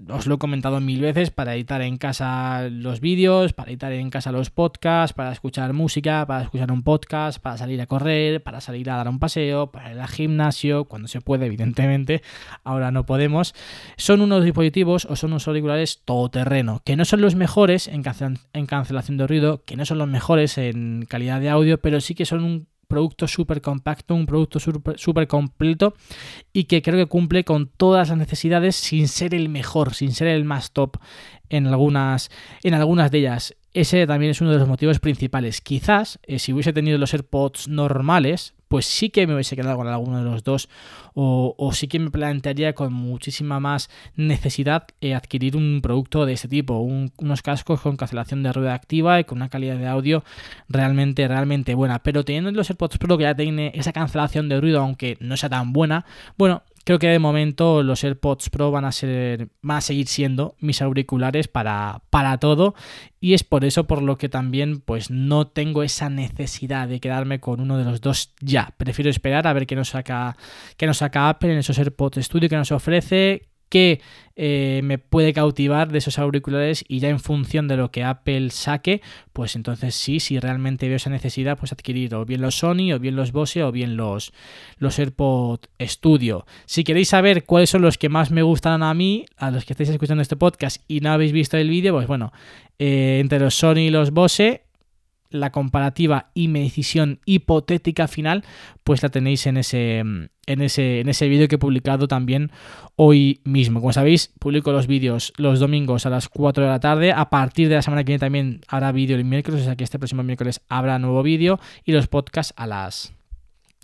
os 0.09 0.27
lo 0.27 0.35
he 0.35 0.37
comentado 0.37 0.79
mil 0.81 1.01
veces, 1.01 1.29
para 1.29 1.55
editar 1.55 1.81
en 1.81 1.97
casa 1.97 2.67
los 2.69 2.99
vídeos, 2.99 3.53
para 3.53 3.71
editar 3.71 3.91
en 3.93 4.09
casa 4.09 4.31
los 4.31 4.49
podcasts, 4.49 5.13
para 5.13 5.31
escuchar 5.31 5.73
música, 5.73 6.25
para 6.25 6.43
escuchar 6.43 6.71
un 6.71 6.83
podcast, 6.83 7.39
para 7.39 7.57
salir 7.57 7.79
a 7.79 7.85
correr, 7.85 8.41
para 8.43 8.59
salir 8.59 8.89
a 8.89 8.97
dar 8.97 9.07
un 9.07 9.19
paseo, 9.19 9.71
para 9.71 9.91
ir 9.91 9.99
al 9.99 10.07
gimnasio, 10.07 10.85
cuando 10.85 11.07
se 11.07 11.21
puede, 11.21 11.45
evidentemente, 11.45 12.21
ahora 12.63 12.91
no 12.91 13.05
podemos. 13.05 13.53
Son 13.95 14.21
unos 14.21 14.43
dispositivos 14.43 15.05
o 15.05 15.15
son 15.15 15.31
unos 15.31 15.47
auriculares 15.47 16.01
todoterreno, 16.03 16.81
que 16.83 16.95
no 16.95 17.05
son 17.05 17.21
los 17.21 17.35
mejores 17.35 17.87
en, 17.87 18.03
cancelación 18.03 19.17
de 19.17 19.27
ruido, 19.27 19.63
que 19.63 19.77
no 19.77 19.85
son 19.85 19.99
los 19.99 20.07
mejores 20.07 20.57
en 20.57 21.05
calidad 21.07 21.39
de 21.39 21.49
audio, 21.49 21.79
pero 21.79 22.01
sí 22.01 22.15
que 22.15 22.25
son 22.25 22.43
un 22.43 22.72
producto 22.87 23.27
súper 23.27 23.61
compacto, 23.61 24.15
un 24.15 24.25
producto 24.25 24.59
súper 24.59 25.27
completo 25.27 25.93
y 26.51 26.65
que 26.65 26.81
creo 26.81 26.97
que 26.97 27.09
cumple 27.09 27.43
con 27.43 27.67
todas 27.67 28.09
las 28.09 28.17
necesidades 28.17 28.75
sin 28.75 29.07
ser 29.07 29.33
el 29.33 29.49
mejor, 29.49 29.93
sin 29.93 30.11
ser 30.11 30.27
el 30.27 30.45
más 30.45 30.71
top 30.71 30.97
en 31.49 31.67
algunas, 31.67 32.29
en 32.63 32.73
algunas 32.73 33.11
de 33.11 33.19
ellas. 33.19 33.55
ese 33.73 34.07
también 34.07 34.31
es 34.31 34.41
uno 34.41 34.51
de 34.51 34.59
los 34.59 34.67
motivos 34.67 34.99
principales. 34.99 35.61
Quizás 35.61 36.19
eh, 36.23 36.39
si 36.39 36.53
hubiese 36.53 36.73
tenido 36.73 36.97
los 36.97 37.13
AirPods 37.13 37.67
normales, 37.67 38.53
pues 38.73 38.87
sí 38.87 39.11
que 39.11 39.27
me 39.27 39.35
hubiese 39.35 39.55
quedado 39.55 39.77
con 39.77 39.87
alguno 39.87 40.17
de 40.17 40.23
los 40.23 40.43
dos 40.43 40.67
o, 41.13 41.69
sí 41.73 41.87
que 41.87 41.99
me 41.99 42.09
plantearía 42.09 42.73
con 42.73 42.91
muchísima 42.91 43.59
más 43.59 43.87
necesidad 44.15 44.87
eh, 44.99 45.13
adquirir 45.13 45.55
un 45.55 45.79
producto 45.83 46.25
de 46.25 46.33
este 46.33 46.47
tipo, 46.47 46.79
unos 46.79 47.43
cascos 47.43 47.81
con 47.81 47.97
cancelación 47.97 48.41
de 48.41 48.51
rueda 48.51 48.73
activa 48.73 49.19
y 49.19 49.25
con 49.25 49.37
una 49.37 49.49
calidad 49.49 49.77
de 49.77 49.85
audio 49.85 50.23
realmente, 50.69 51.27
realmente 51.27 51.75
buena. 51.75 52.01
Pero 52.01 52.25
teniendo 52.25 52.49
los 52.49 52.67
AirPods 52.67 52.97
Pro 52.97 53.15
que 53.15 53.25
ya 53.25 53.35
tiene 53.35 53.71
esa 53.75 53.93
cancelación 53.93 54.49
de 54.49 54.59
ruido, 54.59 54.81
aunque 54.81 55.17
no 55.19 55.37
sea 55.37 55.49
tan 55.49 55.71
buena, 55.71 56.07
bueno, 56.35 56.63
Creo 56.85 56.99
que 56.99 57.07
de 57.07 57.19
momento 57.19 57.81
los 57.81 58.03
AirPods 58.03 58.49
Pro 58.49 58.71
van 58.71 58.83
a 58.83 58.91
ser, 58.91 59.49
van 59.61 59.77
a 59.77 59.81
seguir 59.81 60.07
siendo 60.07 60.55
mis 60.59 60.81
auriculares 60.81 61.47
para, 61.47 62.01
para 62.09 62.37
todo 62.39 62.75
y 63.21 63.33
es 63.33 63.43
por 63.43 63.63
eso 63.63 63.87
por 63.87 64.01
lo 64.01 64.17
que 64.17 64.27
también 64.27 64.81
pues 64.81 65.09
no 65.09 65.47
tengo 65.47 65.83
esa 65.83 66.09
necesidad 66.09 66.89
de 66.89 66.99
quedarme 66.99 67.39
con 67.39 67.61
uno 67.61 67.77
de 67.77 67.85
los 67.85 68.01
dos 68.01 68.33
ya. 68.41 68.73
Prefiero 68.77 69.09
esperar 69.09 69.47
a 69.47 69.53
ver 69.53 69.65
qué 69.65 69.75
nos 69.75 69.89
saca, 69.89 70.35
qué 70.75 70.85
nos 70.85 70.97
saca 70.97 71.29
Apple 71.29 71.53
en 71.53 71.59
esos 71.59 71.77
AirPods 71.79 72.25
Studio 72.25 72.49
que 72.49 72.57
nos 72.57 72.71
ofrece, 72.71 73.52
que 73.73 74.01
eh, 74.35 74.81
me 74.83 74.99
puede 74.99 75.33
cautivar 75.33 75.91
de 75.91 75.97
esos 75.97 76.19
auriculares 76.19 76.85
y 76.87 76.99
ya 76.99 77.09
en 77.09 77.19
función 77.19 77.67
de 77.67 77.75
lo 77.75 77.89
que 77.89 78.03
Apple 78.03 78.51
saque, 78.51 79.01
pues 79.33 79.55
entonces 79.55 79.95
sí, 79.95 80.19
si 80.19 80.39
realmente 80.39 80.87
veo 80.87 80.97
esa 80.97 81.09
necesidad, 81.09 81.57
pues 81.57 81.73
adquirir 81.73 82.13
o 82.13 82.23
bien 82.23 82.41
los 82.41 82.53
Sony, 82.53 82.93
o 82.93 82.99
bien 82.99 83.15
los 83.15 83.31
Bose, 83.31 83.63
o 83.63 83.71
bien 83.71 83.97
los, 83.97 84.31
los 84.77 84.99
AirPods 84.99 85.69
Studio. 85.81 86.45
Si 86.65 86.83
queréis 86.83 87.09
saber 87.09 87.45
cuáles 87.45 87.71
son 87.71 87.81
los 87.81 87.97
que 87.97 88.09
más 88.09 88.29
me 88.29 88.43
gustan 88.43 88.83
a 88.83 88.93
mí, 88.93 89.25
a 89.37 89.49
los 89.49 89.65
que 89.65 89.73
estáis 89.73 89.89
escuchando 89.89 90.21
este 90.21 90.35
podcast 90.35 90.83
y 90.87 90.99
no 90.99 91.11
habéis 91.11 91.31
visto 91.31 91.57
el 91.57 91.69
vídeo, 91.69 91.95
pues 91.95 92.05
bueno, 92.05 92.31
eh, 92.77 93.17
entre 93.21 93.39
los 93.39 93.55
Sony 93.55 93.87
y 93.87 93.89
los 93.89 94.11
Bose, 94.11 94.61
la 95.33 95.51
comparativa 95.51 96.29
y 96.33 96.47
mi 96.47 96.61
decisión 96.61 97.19
hipotética 97.25 98.07
final, 98.07 98.45
pues 98.83 99.03
la 99.03 99.09
tenéis 99.09 99.45
en 99.47 99.57
ese, 99.57 99.99
en 99.99 100.61
ese, 100.61 101.01
en 101.01 101.09
ese 101.09 101.27
vídeo 101.27 101.47
que 101.47 101.55
he 101.55 101.59
publicado 101.59 102.07
también 102.07 102.51
hoy 102.95 103.41
mismo. 103.43 103.79
Como 103.81 103.91
sabéis, 103.93 104.31
publico 104.39 104.71
los 104.71 104.87
vídeos 104.87 105.33
los 105.37 105.59
domingos 105.59 106.05
a 106.05 106.09
las 106.09 106.29
4 106.29 106.63
de 106.63 106.69
la 106.69 106.79
tarde. 106.79 107.11
A 107.11 107.29
partir 107.29 107.67
de 107.67 107.75
la 107.75 107.81
semana 107.81 108.03
que 108.03 108.11
viene 108.11 108.19
también 108.19 108.61
habrá 108.67 108.91
vídeo 108.91 109.17
el 109.17 109.25
miércoles, 109.25 109.61
o 109.61 109.63
sea 109.65 109.75
que 109.75 109.83
este 109.83 109.99
próximo 109.99 110.23
miércoles 110.23 110.61
habrá 110.69 110.99
nuevo 110.99 111.23
vídeo 111.23 111.59
y 111.83 111.91
los 111.91 112.07
podcasts 112.07 112.53
a 112.55 112.67
las 112.67 113.12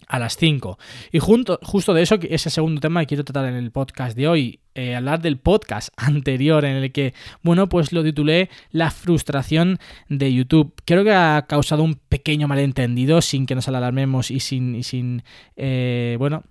a 0.08 0.20
las 0.20 0.38
5. 0.38 0.78
Y 1.12 1.20
junto, 1.20 1.60
justo 1.64 1.94
de 1.94 2.02
eso, 2.02 2.18
ese 2.22 2.50
segundo 2.50 2.82
tema 2.82 3.02
que 3.02 3.08
quiero 3.08 3.24
tratar 3.24 3.46
en 3.46 3.56
el 3.56 3.72
podcast 3.72 4.16
de 4.16 4.28
hoy, 4.28 4.60
eh, 4.76 4.96
hablar 4.96 5.22
del 5.22 5.38
podcast 5.38 5.90
anterior 5.98 6.66
en 6.66 6.78
el 6.78 6.92
que, 6.92 7.14
bueno, 7.44 7.70
pues 7.70 7.92
lo 7.92 8.04
titulé 8.04 8.50
La 8.72 8.92
frustración 8.92 9.80
de 10.08 10.34
YouTube. 10.34 10.74
Creo 10.86 11.04
que 11.04 11.14
ha 11.14 11.46
causado 11.48 11.84
un 11.84 11.96
pequeño 11.96 12.48
malentendido 12.48 13.22
sin 13.22 13.46
que 13.46 13.56
nos 13.56 13.68
alarmemos 13.68 14.32
y 14.32 14.40
sin, 14.40 14.76
y 14.76 14.84
sin 14.84 15.24
eh, 15.56 16.16
bueno, 16.20 16.44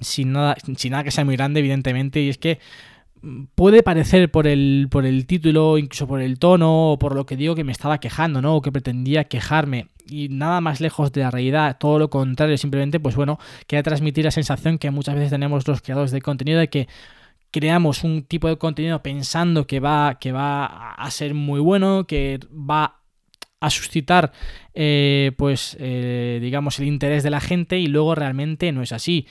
sin 0.00 0.32
nada, 0.32 0.56
sin 0.76 0.90
nada 0.92 1.04
que 1.04 1.10
sea 1.10 1.24
muy 1.24 1.36
grande, 1.36 1.60
evidentemente, 1.60 2.20
y 2.20 2.28
es 2.28 2.38
que 2.38 2.58
puede 3.54 3.82
parecer 3.82 4.30
por 4.30 4.46
el, 4.46 4.88
por 4.90 5.06
el 5.06 5.26
título, 5.26 5.78
incluso 5.78 6.06
por 6.06 6.20
el 6.20 6.38
tono 6.38 6.92
o 6.92 6.98
por 6.98 7.14
lo 7.14 7.26
que 7.26 7.36
digo 7.36 7.54
que 7.54 7.64
me 7.64 7.72
estaba 7.72 7.98
quejando, 7.98 8.42
¿no? 8.42 8.56
O 8.56 8.62
que 8.62 8.72
pretendía 8.72 9.24
quejarme. 9.24 9.88
Y 10.08 10.28
nada 10.28 10.60
más 10.60 10.80
lejos 10.80 11.12
de 11.12 11.22
la 11.22 11.30
realidad, 11.30 11.76
todo 11.78 11.98
lo 11.98 12.10
contrario, 12.10 12.58
simplemente, 12.58 13.00
pues 13.00 13.14
bueno, 13.14 13.38
quería 13.66 13.82
transmitir 13.82 14.24
la 14.24 14.30
sensación 14.30 14.78
que 14.78 14.90
muchas 14.90 15.14
veces 15.14 15.30
tenemos 15.30 15.66
los 15.68 15.80
creadores 15.80 16.10
de 16.10 16.20
contenido 16.20 16.58
de 16.58 16.68
que 16.68 16.88
creamos 17.52 18.02
un 18.02 18.24
tipo 18.24 18.48
de 18.48 18.56
contenido 18.56 19.02
pensando 19.02 19.66
que 19.66 19.78
va, 19.78 20.18
que 20.18 20.32
va 20.32 20.92
a 20.92 21.10
ser 21.10 21.34
muy 21.34 21.60
bueno, 21.60 22.06
que 22.06 22.40
va 22.52 23.02
a 23.60 23.70
suscitar 23.70 24.32
eh, 24.74 25.32
pues 25.38 25.76
eh, 25.78 26.40
digamos 26.42 26.80
el 26.80 26.88
interés 26.88 27.22
de 27.22 27.30
la 27.30 27.40
gente 27.40 27.78
y 27.78 27.86
luego 27.86 28.14
realmente 28.14 28.72
no 28.72 28.82
es 28.82 28.90
así. 28.92 29.26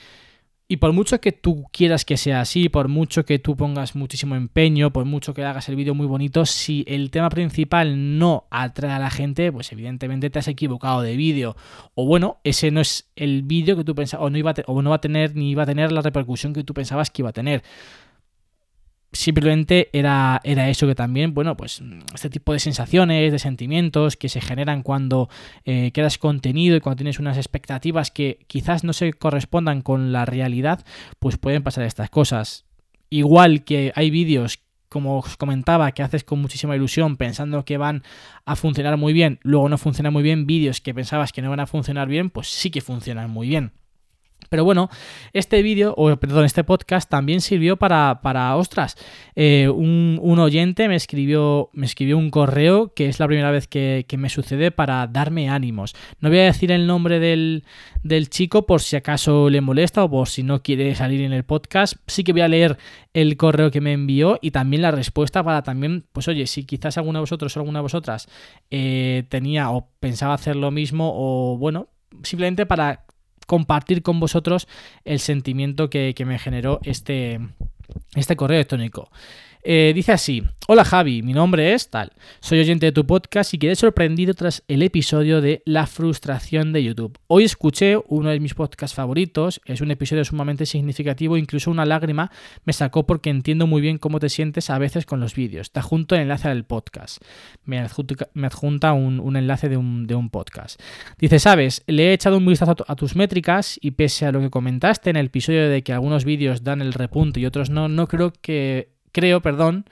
Y 0.72 0.78
por 0.78 0.94
mucho 0.94 1.20
que 1.20 1.32
tú 1.32 1.66
quieras 1.70 2.06
que 2.06 2.16
sea 2.16 2.40
así, 2.40 2.70
por 2.70 2.88
mucho 2.88 3.26
que 3.26 3.38
tú 3.38 3.58
pongas 3.58 3.94
muchísimo 3.94 4.36
empeño, 4.36 4.90
por 4.90 5.04
mucho 5.04 5.34
que 5.34 5.44
hagas 5.44 5.68
el 5.68 5.76
vídeo 5.76 5.94
muy 5.94 6.06
bonito, 6.06 6.46
si 6.46 6.82
el 6.88 7.10
tema 7.10 7.28
principal 7.28 8.18
no 8.18 8.46
atrae 8.50 8.92
a 8.92 8.98
la 8.98 9.10
gente, 9.10 9.52
pues 9.52 9.70
evidentemente 9.70 10.30
te 10.30 10.38
has 10.38 10.48
equivocado 10.48 11.02
de 11.02 11.14
vídeo. 11.14 11.56
O 11.94 12.06
bueno, 12.06 12.38
ese 12.42 12.70
no 12.70 12.80
es 12.80 13.10
el 13.16 13.42
vídeo 13.42 13.76
que 13.76 13.84
tú 13.84 13.94
pensabas, 13.94 14.24
o 14.24 14.30
no, 14.30 14.38
iba 14.38 14.54
o 14.66 14.80
no 14.80 14.88
va 14.88 14.96
a 14.96 15.00
tener 15.02 15.36
ni 15.36 15.50
iba 15.50 15.64
a 15.64 15.66
tener 15.66 15.92
la 15.92 16.00
repercusión 16.00 16.54
que 16.54 16.64
tú 16.64 16.72
pensabas 16.72 17.10
que 17.10 17.20
iba 17.20 17.28
a 17.28 17.34
tener 17.34 17.62
simplemente 19.12 19.90
era, 19.92 20.40
era 20.42 20.68
eso 20.68 20.86
que 20.86 20.94
también, 20.94 21.34
bueno, 21.34 21.56
pues 21.56 21.82
este 22.14 22.30
tipo 22.30 22.52
de 22.52 22.58
sensaciones, 22.58 23.30
de 23.30 23.38
sentimientos 23.38 24.16
que 24.16 24.28
se 24.28 24.40
generan 24.40 24.82
cuando 24.82 25.28
eh, 25.64 25.90
creas 25.92 26.18
contenido 26.18 26.76
y 26.76 26.80
cuando 26.80 26.96
tienes 26.96 27.18
unas 27.18 27.36
expectativas 27.36 28.10
que 28.10 28.38
quizás 28.46 28.84
no 28.84 28.92
se 28.92 29.12
correspondan 29.12 29.82
con 29.82 30.12
la 30.12 30.24
realidad, 30.24 30.84
pues 31.18 31.36
pueden 31.36 31.62
pasar 31.62 31.84
estas 31.84 32.10
cosas. 32.10 32.64
Igual 33.10 33.64
que 33.64 33.92
hay 33.94 34.10
vídeos 34.10 34.60
como 34.88 35.18
os 35.18 35.38
comentaba, 35.38 35.92
que 35.92 36.02
haces 36.02 36.22
con 36.22 36.40
muchísima 36.40 36.76
ilusión 36.76 37.16
pensando 37.16 37.64
que 37.64 37.78
van 37.78 38.02
a 38.44 38.56
funcionar 38.56 38.98
muy 38.98 39.14
bien, 39.14 39.38
luego 39.42 39.70
no 39.70 39.78
funcionan 39.78 40.12
muy 40.12 40.22
bien, 40.22 40.46
vídeos 40.46 40.82
que 40.82 40.92
pensabas 40.92 41.32
que 41.32 41.40
no 41.40 41.48
van 41.48 41.60
a 41.60 41.66
funcionar 41.66 42.08
bien, 42.08 42.28
pues 42.28 42.48
sí 42.48 42.70
que 42.70 42.82
funcionan 42.82 43.30
muy 43.30 43.48
bien. 43.48 43.72
Pero 44.52 44.66
bueno, 44.66 44.90
este 45.32 45.62
vídeo, 45.62 45.94
o 45.96 46.14
perdón, 46.16 46.44
este 46.44 46.62
podcast 46.62 47.08
también 47.08 47.40
sirvió 47.40 47.78
para, 47.78 48.20
para 48.20 48.54
ostras, 48.56 48.98
eh, 49.34 49.66
un, 49.70 50.20
oyente 50.38 50.88
me 50.88 50.94
escribió, 50.94 51.70
me 51.72 51.86
escribió 51.86 52.18
un 52.18 52.28
correo 52.28 52.92
que 52.92 53.08
es 53.08 53.18
la 53.18 53.26
primera 53.28 53.50
vez 53.50 53.66
que, 53.66 54.04
me 54.18 54.28
sucede 54.28 54.70
para 54.70 55.06
darme 55.06 55.48
ánimos. 55.48 55.94
No 56.20 56.28
voy 56.28 56.40
a 56.40 56.42
decir 56.42 56.70
el 56.70 56.86
nombre 56.86 57.18
del, 57.18 57.64
del, 58.02 58.28
chico 58.28 58.66
por 58.66 58.82
si 58.82 58.94
acaso 58.94 59.48
le 59.48 59.62
molesta 59.62 60.04
o 60.04 60.10
por 60.10 60.28
si 60.28 60.42
no 60.42 60.62
quiere 60.62 60.94
salir 60.96 61.22
en 61.22 61.32
el 61.32 61.44
podcast. 61.44 61.94
Sí 62.06 62.22
que 62.22 62.32
voy 62.32 62.42
a 62.42 62.48
leer 62.48 62.76
el 63.14 63.38
correo 63.38 63.70
que 63.70 63.80
me 63.80 63.94
envió 63.94 64.38
y 64.42 64.50
también 64.50 64.82
la 64.82 64.90
respuesta 64.90 65.42
para 65.42 65.62
también, 65.62 66.04
pues 66.12 66.28
oye, 66.28 66.46
si 66.46 66.64
quizás 66.64 66.98
alguno 66.98 67.20
de 67.20 67.22
vosotros 67.22 67.56
o 67.56 67.60
alguna 67.60 67.78
de 67.78 67.84
vosotras 67.84 68.28
eh, 68.70 69.24
tenía 69.30 69.70
o 69.70 69.88
pensaba 69.98 70.34
hacer 70.34 70.56
lo 70.56 70.70
mismo 70.70 71.10
o 71.14 71.56
bueno, 71.56 71.88
simplemente 72.22 72.66
para 72.66 73.06
compartir 73.46 74.02
con 74.02 74.20
vosotros 74.20 74.68
el 75.04 75.20
sentimiento 75.20 75.90
que, 75.90 76.14
me 76.26 76.38
generó 76.38 76.80
este, 76.82 77.40
este 78.14 78.36
correo 78.36 78.56
electrónico. 78.56 79.10
Eh, 79.64 79.92
dice 79.94 80.10
así, 80.10 80.42
hola 80.66 80.84
Javi, 80.84 81.22
mi 81.22 81.32
nombre 81.32 81.72
es 81.72 81.88
tal, 81.88 82.10
soy 82.40 82.58
oyente 82.58 82.86
de 82.86 82.90
tu 82.90 83.06
podcast 83.06 83.54
y 83.54 83.58
quedé 83.58 83.76
sorprendido 83.76 84.34
tras 84.34 84.64
el 84.66 84.82
episodio 84.82 85.40
de 85.40 85.62
La 85.66 85.86
frustración 85.86 86.72
de 86.72 86.82
YouTube. 86.82 87.16
Hoy 87.28 87.44
escuché 87.44 87.96
uno 88.08 88.30
de 88.30 88.40
mis 88.40 88.54
podcasts 88.54 88.96
favoritos, 88.96 89.60
es 89.64 89.80
un 89.80 89.92
episodio 89.92 90.24
sumamente 90.24 90.66
significativo, 90.66 91.36
incluso 91.36 91.70
una 91.70 91.86
lágrima 91.86 92.32
me 92.64 92.72
sacó 92.72 93.06
porque 93.06 93.30
entiendo 93.30 93.68
muy 93.68 93.80
bien 93.80 93.98
cómo 93.98 94.18
te 94.18 94.30
sientes 94.30 94.68
a 94.68 94.78
veces 94.78 95.06
con 95.06 95.20
los 95.20 95.36
vídeos. 95.36 95.70
Te 95.70 95.78
adjunto 95.78 96.16
el 96.16 96.22
enlace 96.22 96.48
del 96.48 96.64
podcast, 96.64 97.22
me 97.64 97.78
adjunta, 97.78 98.94
un, 98.94 99.36
enlace 99.36 99.68
de 99.68 99.76
un, 99.76 100.28
podcast. 100.32 100.82
Dice, 101.18 101.38
sabes, 101.38 101.84
le 101.86 102.08
he 102.08 102.12
echado 102.14 102.38
un 102.38 102.46
vistazo 102.46 102.74
a, 102.88 102.96
tus 102.96 103.14
métricas 103.14 103.78
y 103.80 103.92
pese 103.92 104.26
a 104.26 104.32
lo 104.32 104.40
que 104.40 104.50
comentaste 104.50 105.10
en 105.10 105.16
el 105.16 105.26
episodio 105.26 105.68
de 105.68 105.82
que 105.82 105.92
algunos 105.92 106.24
vídeos 106.24 106.64
dan 106.64 106.82
el 106.82 106.92
repunte 106.92 107.38
y 107.38 107.46
otros 107.46 107.70
no, 107.70 107.88
no 107.88 108.08
creo 108.08 108.32
que 108.32 108.91
creo, 109.12 109.40
perdón, 109.42 109.84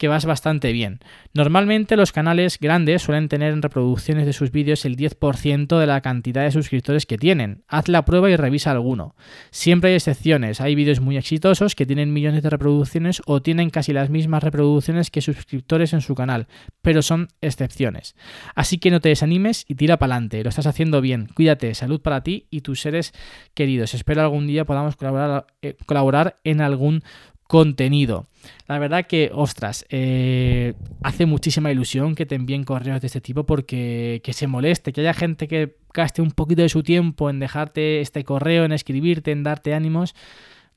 que 0.00 0.08
vas 0.08 0.24
bastante 0.24 0.72
bien. 0.72 1.00
Normalmente 1.34 1.94
los 1.94 2.10
canales 2.10 2.58
grandes 2.58 3.02
suelen 3.02 3.28
tener 3.28 3.52
en 3.52 3.60
reproducciones 3.60 4.24
de 4.24 4.32
sus 4.32 4.50
vídeos 4.50 4.86
el 4.86 4.96
10% 4.96 5.78
de 5.78 5.86
la 5.86 6.00
cantidad 6.00 6.42
de 6.42 6.50
suscriptores 6.50 7.04
que 7.04 7.18
tienen. 7.18 7.64
Haz 7.68 7.86
la 7.88 8.06
prueba 8.06 8.30
y 8.30 8.36
revisa 8.36 8.70
alguno. 8.70 9.14
Siempre 9.50 9.90
hay 9.90 9.96
excepciones. 9.96 10.62
Hay 10.62 10.74
vídeos 10.74 11.00
muy 11.00 11.18
exitosos 11.18 11.74
que 11.74 11.84
tienen 11.84 12.14
millones 12.14 12.42
de 12.42 12.48
reproducciones 12.48 13.20
o 13.26 13.42
tienen 13.42 13.68
casi 13.68 13.92
las 13.92 14.08
mismas 14.08 14.42
reproducciones 14.42 15.10
que 15.10 15.20
suscriptores 15.20 15.92
en 15.92 16.00
su 16.00 16.14
canal, 16.14 16.46
pero 16.80 17.02
son 17.02 17.28
excepciones. 17.42 18.16
Así 18.54 18.78
que 18.78 18.90
no 18.90 19.00
te 19.00 19.10
desanimes 19.10 19.66
y 19.68 19.74
tira 19.74 19.98
para 19.98 20.14
adelante. 20.14 20.42
Lo 20.42 20.48
estás 20.48 20.66
haciendo 20.66 21.02
bien. 21.02 21.28
Cuídate, 21.34 21.74
salud 21.74 22.00
para 22.00 22.22
ti 22.22 22.46
y 22.48 22.62
tus 22.62 22.80
seres 22.80 23.12
queridos. 23.52 23.92
Espero 23.92 24.22
algún 24.22 24.46
día 24.46 24.64
podamos 24.64 24.96
colaborar, 24.96 25.46
eh, 25.60 25.76
colaborar 25.84 26.40
en 26.42 26.62
algún 26.62 27.02
contenido. 27.50 28.28
La 28.68 28.78
verdad 28.78 29.08
que, 29.08 29.32
ostras, 29.34 29.84
eh, 29.90 30.74
hace 31.02 31.26
muchísima 31.26 31.72
ilusión 31.72 32.14
que 32.14 32.24
te 32.24 32.36
envíen 32.36 32.62
correos 32.62 33.00
de 33.00 33.08
este 33.08 33.20
tipo 33.20 33.44
porque 33.44 34.20
que 34.22 34.32
se 34.32 34.46
moleste, 34.46 34.92
que 34.92 35.00
haya 35.00 35.14
gente 35.14 35.48
que 35.48 35.74
gaste 35.92 36.22
un 36.22 36.30
poquito 36.30 36.62
de 36.62 36.68
su 36.68 36.84
tiempo 36.84 37.28
en 37.28 37.40
dejarte 37.40 38.02
este 38.02 38.22
correo, 38.22 38.64
en 38.64 38.70
escribirte, 38.70 39.32
en 39.32 39.42
darte 39.42 39.74
ánimos. 39.74 40.14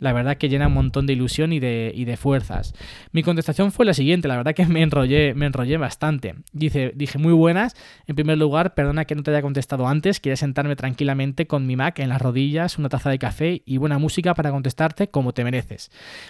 La 0.03 0.11
verdad 0.11 0.35
que 0.35 0.49
llena 0.49 0.67
un 0.67 0.73
montón 0.73 1.07
de 1.07 1.13
ilusión 1.13 1.53
y 1.53 1.61
de, 1.61 1.93
y 1.95 2.03
de 2.03 2.17
fuerzas. 2.17 2.73
Mi 3.13 3.23
contestación 3.23 3.71
fue 3.71 3.85
la 3.85 3.93
siguiente, 3.93 4.27
la 4.27 4.35
verdad 4.35 4.53
que 4.53 4.65
me 4.65 4.81
enrollé, 4.81 5.33
me 5.33 5.45
enrollé 5.45 5.77
bastante. 5.77 6.35
Dice, 6.51 6.91
dije 6.93 7.17
muy 7.17 7.31
buenas, 7.31 7.73
en 8.05 8.15
primer 8.15 8.37
lugar, 8.37 8.73
perdona 8.73 9.05
que 9.05 9.15
no 9.15 9.23
te 9.23 9.31
haya 9.31 9.41
contestado 9.41 9.87
antes, 9.87 10.19
quería 10.19 10.35
sentarme 10.35 10.75
tranquilamente 10.75 11.47
con 11.47 11.65
mi 11.65 11.77
Mac 11.77 11.99
en 11.99 12.09
las 12.09 12.21
rodillas, 12.21 12.77
una 12.77 12.89
taza 12.89 13.09
de 13.09 13.17
café 13.17 13.63
y 13.65 13.77
buena 13.77 13.97
música 13.97 14.33
para 14.33 14.51
contestarte 14.51 15.07
como 15.07 15.33
te 15.33 15.45
mereces. 15.45 15.89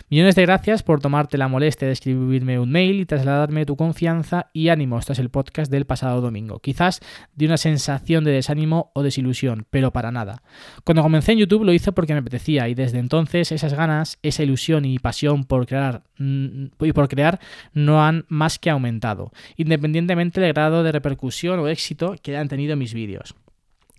Millones 0.10 0.36
de 0.36 0.44
gracias 0.44 0.84
por 0.84 1.00
tomarte 1.00 1.40
la 1.40 1.48
molestia 1.48 1.88
de 1.88 1.94
escribirme 1.94 2.60
un 2.60 2.70
mail 2.70 3.00
y 3.00 3.06
trasladarme 3.06 3.66
tu 3.66 3.76
confianza 3.76 4.52
y 4.54 4.70
ánimo. 4.70 5.00
Este 5.00 5.14
es 5.14 5.20
el 5.20 5.32
podcast 5.32 5.72
del 5.72 5.86
pasado 5.86 6.22
domingo. 6.22 6.60
Quizás 6.60 7.00
de 7.34 7.48
una 7.48 7.58
sensación 7.58 8.24
de 8.24 8.32
desánimo 8.34 8.92
o 8.94 9.02
desilusión, 9.02 9.66
pero 9.72 9.92
para 9.92 10.12
nada. 10.12 10.44
Cuando 10.84 11.02
comencé 11.02 11.32
en 11.32 11.40
YouTube 11.40 11.64
lo 11.64 11.74
hice 11.74 11.92
porque 11.92 12.14
me 12.14 12.20
apetecía 12.20 12.70
y 12.70 12.76
desde 12.76 13.00
entonces 13.00 13.52
esas 13.64 13.78
ganas, 13.78 14.18
esa 14.22 14.44
ilusión 14.44 14.86
y 14.86 15.00
pasión 15.00 15.44
por 15.46 15.66
crear 15.66 16.04
mm, 16.18 16.66
y 16.82 16.94
por 16.94 17.08
crear 17.08 17.40
no 17.74 18.04
han 18.04 18.26
más 18.28 18.60
que 18.60 18.70
aumentado, 18.70 19.32
independientemente 19.58 20.42
del 20.42 20.54
grado 20.54 20.84
de 20.84 20.92
repercusión 20.92 21.60
o 21.60 21.68
éxito 21.68 22.16
que 22.22 22.32
hayan 22.32 22.50
tenido 22.50 22.76
mis 22.76 22.94
vídeos. 22.94 23.36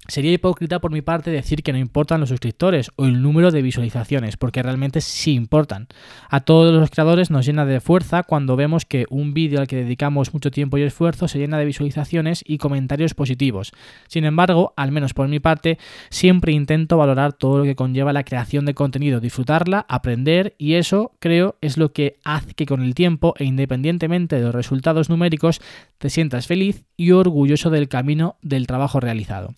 Sería 0.07 0.33
hipócrita 0.33 0.81
por 0.81 0.91
mi 0.91 1.01
parte 1.01 1.31
decir 1.31 1.63
que 1.63 1.73
no 1.73 1.79
importan 1.79 2.21
los 2.21 2.29
suscriptores 2.29 2.91
o 2.97 3.07
el 3.07 3.23
número 3.23 3.51
de 3.51 3.63
visualizaciones, 3.63 4.37
porque 4.37 4.63
realmente 4.63 5.01
sí 5.01 5.33
importan. 5.33 5.89
A 6.29 6.41
todos 6.41 6.75
los 6.75 6.91
creadores 6.91 7.31
nos 7.31 7.47
llena 7.47 7.65
de 7.65 7.81
fuerza 7.81 8.23
cuando 8.23 8.55
vemos 8.55 8.85
que 8.85 9.07
un 9.09 9.33
vídeo 9.33 9.61
al 9.61 9.67
que 9.67 9.77
dedicamos 9.77 10.35
mucho 10.35 10.51
tiempo 10.51 10.77
y 10.77 10.83
esfuerzo 10.83 11.27
se 11.27 11.39
llena 11.39 11.59
de 11.59 11.65
visualizaciones 11.65 12.45
y 12.47 12.59
comentarios 12.59 13.15
positivos. 13.15 13.73
Sin 14.07 14.27
embargo, 14.27 14.75
al 14.77 14.93
menos 14.93 15.15
por 15.15 15.29
mi 15.29 15.41
parte, 15.41 15.79
siempre 16.11 16.53
intento 16.53 16.99
valorar 16.99 17.33
todo 17.33 17.59
lo 17.59 17.65
que 17.65 17.75
conlleva 17.75 18.13
la 18.13 18.25
creación 18.25 18.67
de 18.67 18.75
contenido, 18.75 19.21
disfrutarla, 19.21 19.87
aprender 19.89 20.55
y 20.59 20.75
eso 20.75 21.13
creo 21.19 21.57
es 21.63 21.79
lo 21.79 21.93
que 21.93 22.19
hace 22.25 22.53
que 22.53 22.67
con 22.67 22.83
el 22.83 22.95
tiempo 22.95 23.35
e 23.39 23.45
independientemente 23.45 24.37
de 24.37 24.43
los 24.43 24.55
resultados 24.55 25.09
numéricos 25.09 25.63
te 25.97 26.11
sientas 26.11 26.47
feliz 26.47 26.85
y 26.97 27.13
orgulloso 27.13 27.71
del 27.71 27.89
camino 27.89 28.37
del 28.43 28.67
trabajo 28.67 29.01
realizado. 29.01 29.55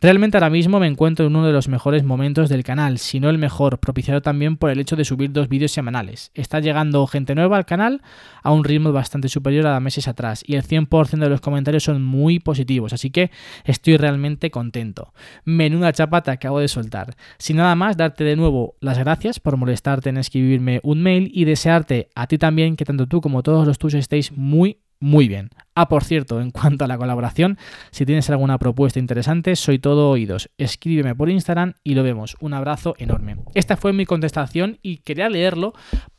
Realmente 0.00 0.36
ahora 0.36 0.50
mismo 0.50 0.78
me 0.78 0.86
encuentro 0.86 1.26
en 1.26 1.34
uno 1.34 1.46
de 1.46 1.52
los 1.52 1.68
mejores 1.68 2.04
momentos 2.04 2.48
del 2.48 2.62
canal, 2.62 2.98
si 2.98 3.20
no 3.20 3.30
el 3.30 3.38
mejor, 3.38 3.78
propiciado 3.78 4.22
también 4.22 4.56
por 4.56 4.70
el 4.70 4.78
hecho 4.80 4.96
de 4.96 5.04
subir 5.04 5.32
dos 5.32 5.48
vídeos 5.48 5.72
semanales. 5.72 6.30
Está 6.34 6.60
llegando 6.60 7.06
gente 7.06 7.34
nueva 7.34 7.56
al 7.56 7.66
canal 7.66 8.02
a 8.42 8.52
un 8.52 8.64
ritmo 8.64 8.92
bastante 8.92 9.28
superior 9.28 9.66
a 9.66 9.80
meses 9.80 10.06
atrás 10.06 10.44
y 10.46 10.54
el 10.54 10.62
100% 10.62 11.18
de 11.18 11.28
los 11.28 11.40
comentarios 11.40 11.84
son 11.84 12.04
muy 12.04 12.38
positivos, 12.38 12.92
así 12.92 13.10
que 13.10 13.30
estoy 13.64 13.96
realmente 13.96 14.50
contento. 14.50 15.12
Menuda 15.44 15.92
chapa 15.92 16.22
te 16.22 16.30
acabo 16.30 16.60
de 16.60 16.68
soltar. 16.68 17.16
Sin 17.38 17.56
nada 17.56 17.74
más, 17.74 17.96
darte 17.96 18.24
de 18.24 18.36
nuevo 18.36 18.76
las 18.80 18.98
gracias 18.98 19.40
por 19.40 19.56
molestarte 19.56 20.10
en 20.10 20.18
escribirme 20.18 20.80
un 20.82 21.02
mail 21.02 21.30
y 21.34 21.44
desearte 21.44 22.08
a 22.14 22.26
ti 22.26 22.38
también 22.38 22.76
que 22.76 22.84
tanto 22.84 23.06
tú 23.06 23.20
como 23.20 23.42
todos 23.42 23.66
los 23.66 23.78
tuyos 23.78 24.00
estéis 24.00 24.32
muy 24.32 24.78
muy 25.00 25.28
bien. 25.28 25.50
Ah, 25.74 25.88
por 25.88 26.02
cierto, 26.02 26.40
en 26.40 26.50
cuanto 26.50 26.84
a 26.84 26.88
la 26.88 26.98
colaboración, 26.98 27.56
si 27.90 28.04
tienes 28.04 28.28
alguna 28.30 28.58
propuesta 28.58 28.98
interesante, 28.98 29.54
soy 29.54 29.78
todo 29.78 30.10
oídos. 30.10 30.50
Escríbeme 30.58 31.14
por 31.14 31.30
Instagram 31.30 31.74
y 31.84 31.94
lo 31.94 32.02
vemos. 32.02 32.36
Un 32.40 32.54
abrazo 32.54 32.94
enorme. 32.98 33.36
Esta 33.54 33.76
fue 33.76 33.92
mi 33.92 34.06
contestación 34.06 34.78
y 34.82 34.98
quería 34.98 35.28
leerlo 35.28 35.72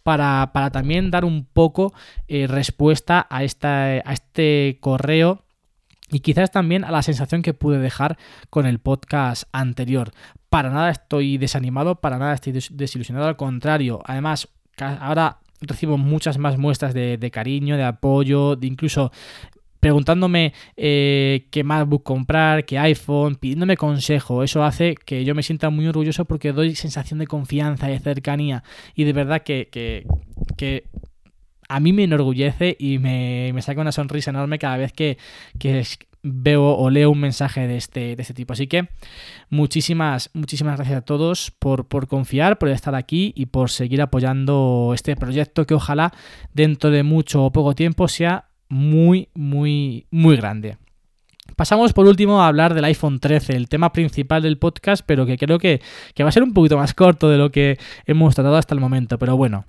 para, 0.04 0.50
también 0.72 1.12
dar 1.12 1.26
un 1.26 1.46
poco 1.46 1.94
eh, 2.28 2.48
respuesta 2.48 3.28
a, 3.30 3.44
esta, 3.44 3.86
a 3.86 4.14
este 4.14 4.78
correo 4.80 5.44
y 6.10 6.22
quizás 6.22 6.52
también 6.52 6.84
a 6.84 6.92
la 6.92 7.04
sensación 7.04 7.42
que 7.42 7.54
pude 7.54 7.80
dejar 7.80 8.18
con 8.50 8.66
el 8.66 8.80
podcast 8.80 9.44
anterior. 9.52 10.12
Para 10.50 10.70
nada 10.70 10.90
estoy 10.90 11.38
desanimado, 11.38 11.96
para 11.96 12.18
nada 12.18 12.34
estoy 12.34 12.54
desilusionado, 12.72 13.28
al 13.28 13.36
contrario. 13.36 14.02
Además, 14.06 14.48
ahora 14.78 15.40
recibo 15.62 15.98
muchas 15.98 16.38
más 16.38 16.58
muestras 16.58 16.94
de, 16.94 17.32
cariño, 17.32 17.78
de 17.78 17.84
apoyo, 17.84 18.56
de 18.56 18.68
incluso 18.68 19.12
preguntándome 19.80 20.54
eh, 20.76 21.48
qué 21.52 21.64
MacBook 21.64 22.04
comprar, 22.04 22.66
qué 22.66 22.78
iPhone, 22.78 23.36
pidiéndome 23.36 23.78
consejo. 23.78 24.44
Eso 24.44 24.64
hace 24.64 24.96
que 24.96 25.24
yo 25.24 25.36
me 25.36 25.44
sienta 25.44 25.70
muy 25.70 25.88
orgulloso 25.88 26.26
porque 26.26 26.52
doy 26.52 26.76
sensación 26.76 27.20
de 27.20 27.28
confianza, 27.28 27.92
y 27.92 27.98
cercanía 28.00 28.64
y 28.96 29.06
de 29.06 29.14
verdad 29.14 29.42
que, 29.44 29.70
que, 29.72 30.06
que 30.58 30.86
a 31.70 31.80
mí 31.80 31.94
me 31.94 32.04
enorgullece 32.04 32.76
y 32.80 32.98
me, 32.98 33.52
me, 33.54 33.62
saca 33.62 33.80
una 33.80 33.92
sonrisa 33.92 34.32
enorme 34.32 34.58
cada 34.58 34.76
vez 34.76 34.92
que, 34.92 35.18
que, 35.60 35.86
veo 36.24 36.76
o 36.76 36.90
leo 36.90 37.12
un 37.12 37.20
mensaje 37.20 37.68
de 37.68 37.78
este, 37.78 38.16
de 38.16 38.22
este 38.22 38.34
tipo. 38.34 38.54
Así 38.54 38.68
que 38.68 38.90
muchísimas, 39.50 40.30
muchísimas 40.34 40.76
gracias 40.78 40.98
a 40.98 41.02
todos 41.02 41.52
por, 41.52 41.88
por 41.88 42.08
confiar, 42.08 42.58
por 42.58 42.70
estar 42.70 42.96
aquí 42.96 43.34
y 43.36 43.48
por 43.48 43.70
seguir 43.70 44.02
apoyando 44.02 44.92
este 44.94 45.16
proyecto 45.16 45.66
que 45.66 45.74
ojalá 45.74 46.14
dentro 46.54 46.90
de 46.90 47.04
mucho 47.04 47.46
o 47.46 47.52
poco 47.52 47.76
tiempo 47.76 48.08
sea 48.08 48.50
muy, 48.70 49.30
muy, 49.34 50.08
muy 50.12 50.36
grande. 50.36 50.78
Pasamos 51.56 51.94
por 51.94 52.06
último 52.06 52.42
a 52.42 52.48
hablar 52.48 52.74
del 52.74 52.86
iPhone 52.86 53.20
13, 53.20 53.56
el 53.56 53.68
tema 53.68 53.92
principal 53.92 54.44
del 54.44 54.58
podcast, 54.58 55.04
pero 55.06 55.26
que 55.26 55.38
creo 55.38 55.58
que, 55.58 55.82
que 56.14 56.24
va 56.24 56.30
a 56.30 56.32
ser 56.32 56.44
un 56.44 56.54
poquito 56.54 56.78
más 56.78 56.94
corto 56.94 57.30
de 57.30 57.38
lo 57.38 57.52
que 57.52 57.78
hemos 58.06 58.36
tratado 58.36 58.56
hasta 58.56 58.76
el 58.76 58.80
momento. 58.80 59.18
Pero 59.18 59.36
bueno, 59.36 59.66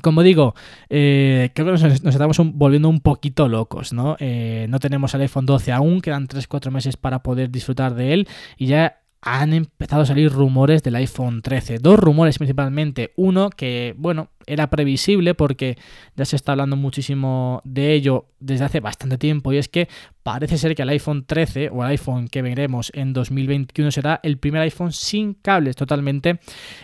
como 0.00 0.22
digo, 0.22 0.54
eh, 0.88 1.50
creo 1.54 1.66
que 1.66 1.72
nos, 1.72 1.82
estamos 1.82 2.38
volviendo 2.54 2.88
un 2.88 3.00
poquito 3.00 3.48
locos, 3.48 3.92
¿no? 3.92 4.16
Eh, 4.18 4.66
no 4.68 4.80
tenemos 4.80 5.14
el 5.14 5.20
iPhone 5.20 5.46
12 5.46 5.72
aún, 5.72 6.00
quedan 6.00 6.28
3-4 6.28 6.70
meses 6.70 6.96
para 6.96 7.22
poder 7.22 7.50
disfrutar 7.50 7.94
de 7.94 8.14
él 8.14 8.28
y 8.56 8.66
ya 8.66 9.01
han 9.22 9.52
empezado 9.52 10.02
a 10.02 10.06
salir 10.06 10.32
rumores 10.32 10.82
del 10.82 10.96
iPhone 10.96 11.42
13. 11.42 11.78
Dos 11.78 11.98
rumores 11.98 12.38
principalmente. 12.38 13.12
Uno 13.16 13.50
que, 13.50 13.94
bueno, 13.96 14.30
era 14.46 14.68
previsible 14.68 15.34
porque 15.34 15.78
ya 16.16 16.24
se 16.24 16.34
está 16.34 16.52
hablando 16.52 16.74
muchísimo 16.74 17.62
de 17.64 17.92
ello 17.92 18.26
desde 18.40 18.64
hace 18.64 18.80
bastante 18.80 19.18
tiempo 19.18 19.52
y 19.52 19.58
es 19.58 19.68
que 19.68 19.88
parece 20.24 20.58
ser 20.58 20.74
que 20.74 20.82
el 20.82 20.88
iPhone 20.88 21.24
13 21.24 21.70
o 21.72 21.84
el 21.84 21.90
iPhone 21.90 22.26
que 22.26 22.42
veremos 22.42 22.90
en 22.94 23.12
2021 23.12 23.92
será 23.92 24.18
el 24.24 24.38
primer 24.38 24.62
iPhone 24.62 24.92
sin 24.92 25.34
cables 25.34 25.76
totalmente 25.76 26.40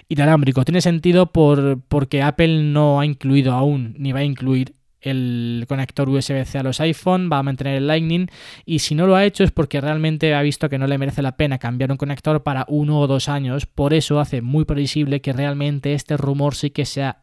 inalámbrico. 0.08 0.64
Tiene 0.64 0.80
sentido 0.80 1.32
por, 1.32 1.80
porque 1.88 2.22
Apple 2.22 2.62
no 2.62 3.00
ha 3.00 3.06
incluido 3.06 3.52
aún 3.52 3.96
ni 3.98 4.12
va 4.12 4.20
a 4.20 4.24
incluir 4.24 4.77
el 5.00 5.64
conector 5.68 6.08
USB-C 6.08 6.58
a 6.58 6.62
los 6.62 6.80
iPhone, 6.80 7.28
va 7.32 7.38
a 7.38 7.42
mantener 7.42 7.76
el 7.76 7.86
Lightning 7.86 8.28
y 8.64 8.80
si 8.80 8.94
no 8.94 9.06
lo 9.06 9.16
ha 9.16 9.24
hecho 9.24 9.44
es 9.44 9.50
porque 9.50 9.80
realmente 9.80 10.34
ha 10.34 10.42
visto 10.42 10.68
que 10.68 10.78
no 10.78 10.86
le 10.86 10.98
merece 10.98 11.22
la 11.22 11.36
pena 11.36 11.58
cambiar 11.58 11.90
un 11.90 11.96
conector 11.96 12.42
para 12.42 12.64
uno 12.68 13.00
o 13.00 13.06
dos 13.06 13.28
años, 13.28 13.66
por 13.66 13.94
eso 13.94 14.20
hace 14.20 14.42
muy 14.42 14.64
previsible 14.64 15.20
que 15.20 15.32
realmente 15.32 15.94
este 15.94 16.16
rumor 16.16 16.54
sí 16.54 16.70
que 16.70 16.84
sea 16.84 17.22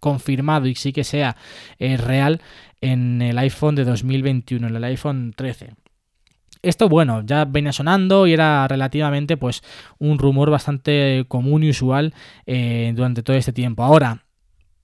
confirmado 0.00 0.66
y 0.66 0.74
sí 0.74 0.92
que 0.92 1.04
sea 1.04 1.36
eh, 1.78 1.96
real 1.96 2.40
en 2.80 3.22
el 3.22 3.38
iPhone 3.38 3.74
de 3.74 3.84
2021, 3.84 4.68
en 4.68 4.76
el 4.76 4.84
iPhone 4.84 5.32
13. 5.34 5.74
Esto, 6.62 6.88
bueno, 6.88 7.22
ya 7.24 7.44
venía 7.44 7.72
sonando 7.72 8.26
y 8.26 8.32
era 8.32 8.66
relativamente, 8.66 9.36
pues, 9.36 9.62
un 9.98 10.18
rumor 10.18 10.50
bastante 10.50 11.24
común 11.28 11.62
y 11.62 11.70
usual 11.70 12.12
eh, 12.46 12.92
durante 12.94 13.22
todo 13.22 13.36
este 13.36 13.52
tiempo. 13.52 13.84
Ahora, 13.84 14.25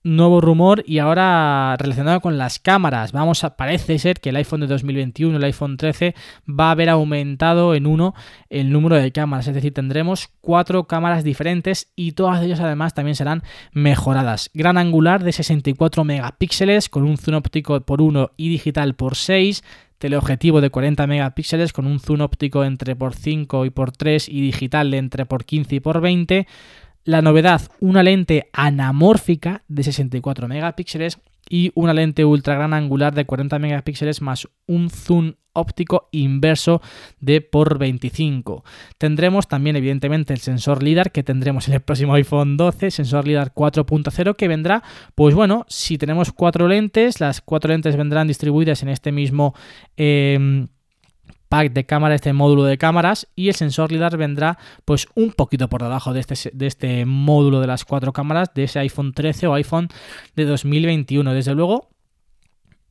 nuevo 0.03 0.41
rumor 0.41 0.83
y 0.85 0.99
ahora 0.99 1.75
relacionado 1.77 2.19
con 2.19 2.37
las 2.37 2.59
cámaras. 2.59 3.11
Vamos 3.11 3.43
a, 3.43 3.55
parece 3.55 3.97
ser 3.99 4.19
que 4.19 4.29
el 4.29 4.35
iPhone 4.35 4.61
de 4.61 4.67
2021, 4.67 5.37
el 5.37 5.43
iPhone 5.43 5.77
13, 5.77 6.13
va 6.47 6.67
a 6.67 6.71
haber 6.71 6.89
aumentado 6.89 7.73
en 7.73 7.87
uno 7.87 8.13
el 8.49 8.71
número 8.71 8.97
de 8.97 9.11
cámaras. 9.11 9.47
Es 9.47 9.55
decir, 9.55 9.73
tendremos 9.73 10.29
cuatro 10.41 10.85
cámaras 10.85 11.23
diferentes 11.23 11.91
y 11.95 12.11
todas 12.11 12.43
ellas 12.43 12.59
además 12.59 12.93
también 12.93 13.15
serán 13.15 13.43
mejoradas. 13.71 14.51
Gran 14.53 14.77
angular 14.77 15.23
de 15.23 15.31
64 15.31 16.03
megapíxeles 16.03 16.89
con 16.89 17.03
un 17.03 17.17
zoom 17.17 17.37
óptico 17.37 17.79
por 17.81 18.01
1 18.01 18.31
y 18.37 18.49
digital 18.49 18.95
por 18.95 19.15
6 19.15 19.63
teleobjetivo 20.03 20.59
de 20.59 20.69
40 20.69 21.07
megapíxeles 21.07 21.71
con 21.71 21.87
un 21.87 21.97
zoom 21.97 22.19
óptico 22.19 22.65
entre 22.65 22.93
por 22.93 23.15
5 23.15 23.63
y 23.63 23.69
por 23.69 23.93
3 23.93 24.27
y 24.27 24.41
digital 24.41 24.93
entre 24.93 25.25
por 25.25 25.45
15 25.45 25.75
y 25.75 25.79
por 25.79 26.01
20 26.01 26.45
la 27.03 27.21
novedad, 27.21 27.61
una 27.79 28.03
lente 28.03 28.49
anamórfica 28.53 29.63
de 29.67 29.83
64 29.83 30.47
megapíxeles 30.47 31.19
y 31.49 31.71
una 31.75 31.93
lente 31.93 32.25
ultra 32.25 32.55
gran 32.55 32.73
angular 32.73 33.13
de 33.13 33.25
40 33.25 33.59
megapíxeles 33.59 34.21
más 34.21 34.47
un 34.65 34.89
zoom 34.89 35.33
óptico 35.53 36.09
inverso 36.11 36.81
de 37.19 37.41
por 37.41 37.77
25. 37.77 38.63
Tendremos 38.97 39.47
también 39.47 39.75
evidentemente 39.75 40.33
el 40.33 40.39
sensor 40.39 40.81
LIDAR 40.81 41.11
que 41.11 41.23
tendremos 41.23 41.67
en 41.67 41.75
el 41.75 41.81
próximo 41.81 42.15
iPhone 42.15 42.57
12, 42.57 42.91
sensor 42.91 43.27
LIDAR 43.27 43.53
4.0 43.53 44.35
que 44.35 44.47
vendrá, 44.47 44.83
pues 45.15 45.35
bueno, 45.35 45.65
si 45.67 45.97
tenemos 45.97 46.31
cuatro 46.31 46.67
lentes, 46.67 47.19
las 47.19 47.41
cuatro 47.41 47.71
lentes 47.71 47.95
vendrán 47.95 48.27
distribuidas 48.27 48.81
en 48.83 48.89
este 48.89 49.11
mismo... 49.11 49.53
Em, 49.95 50.67
pack 51.53 51.71
de 51.71 51.85
cámara, 51.85 52.15
este 52.15 52.33
módulo 52.33 52.63
de 52.63 52.79
cámaras 52.79 53.27
y 53.35 53.47
el 53.47 53.53
sensor 53.53 53.91
LIDAR 53.91 54.17
vendrá 54.17 54.57
pues 54.85 55.05
un 55.13 55.33
poquito 55.33 55.69
por 55.69 55.83
debajo 55.83 56.11
de 56.11 56.19
este, 56.19 56.49
de 56.51 56.65
este 56.65 57.05
módulo 57.05 57.61
de 57.61 57.67
las 57.67 57.85
cuatro 57.85 58.11
cámaras 58.11 58.55
de 58.55 58.63
ese 58.63 58.79
iPhone 58.79 59.13
13 59.13 59.45
o 59.45 59.53
iPhone 59.53 59.87
de 60.35 60.45
2021. 60.45 61.31
Desde 61.31 61.53
luego 61.53 61.89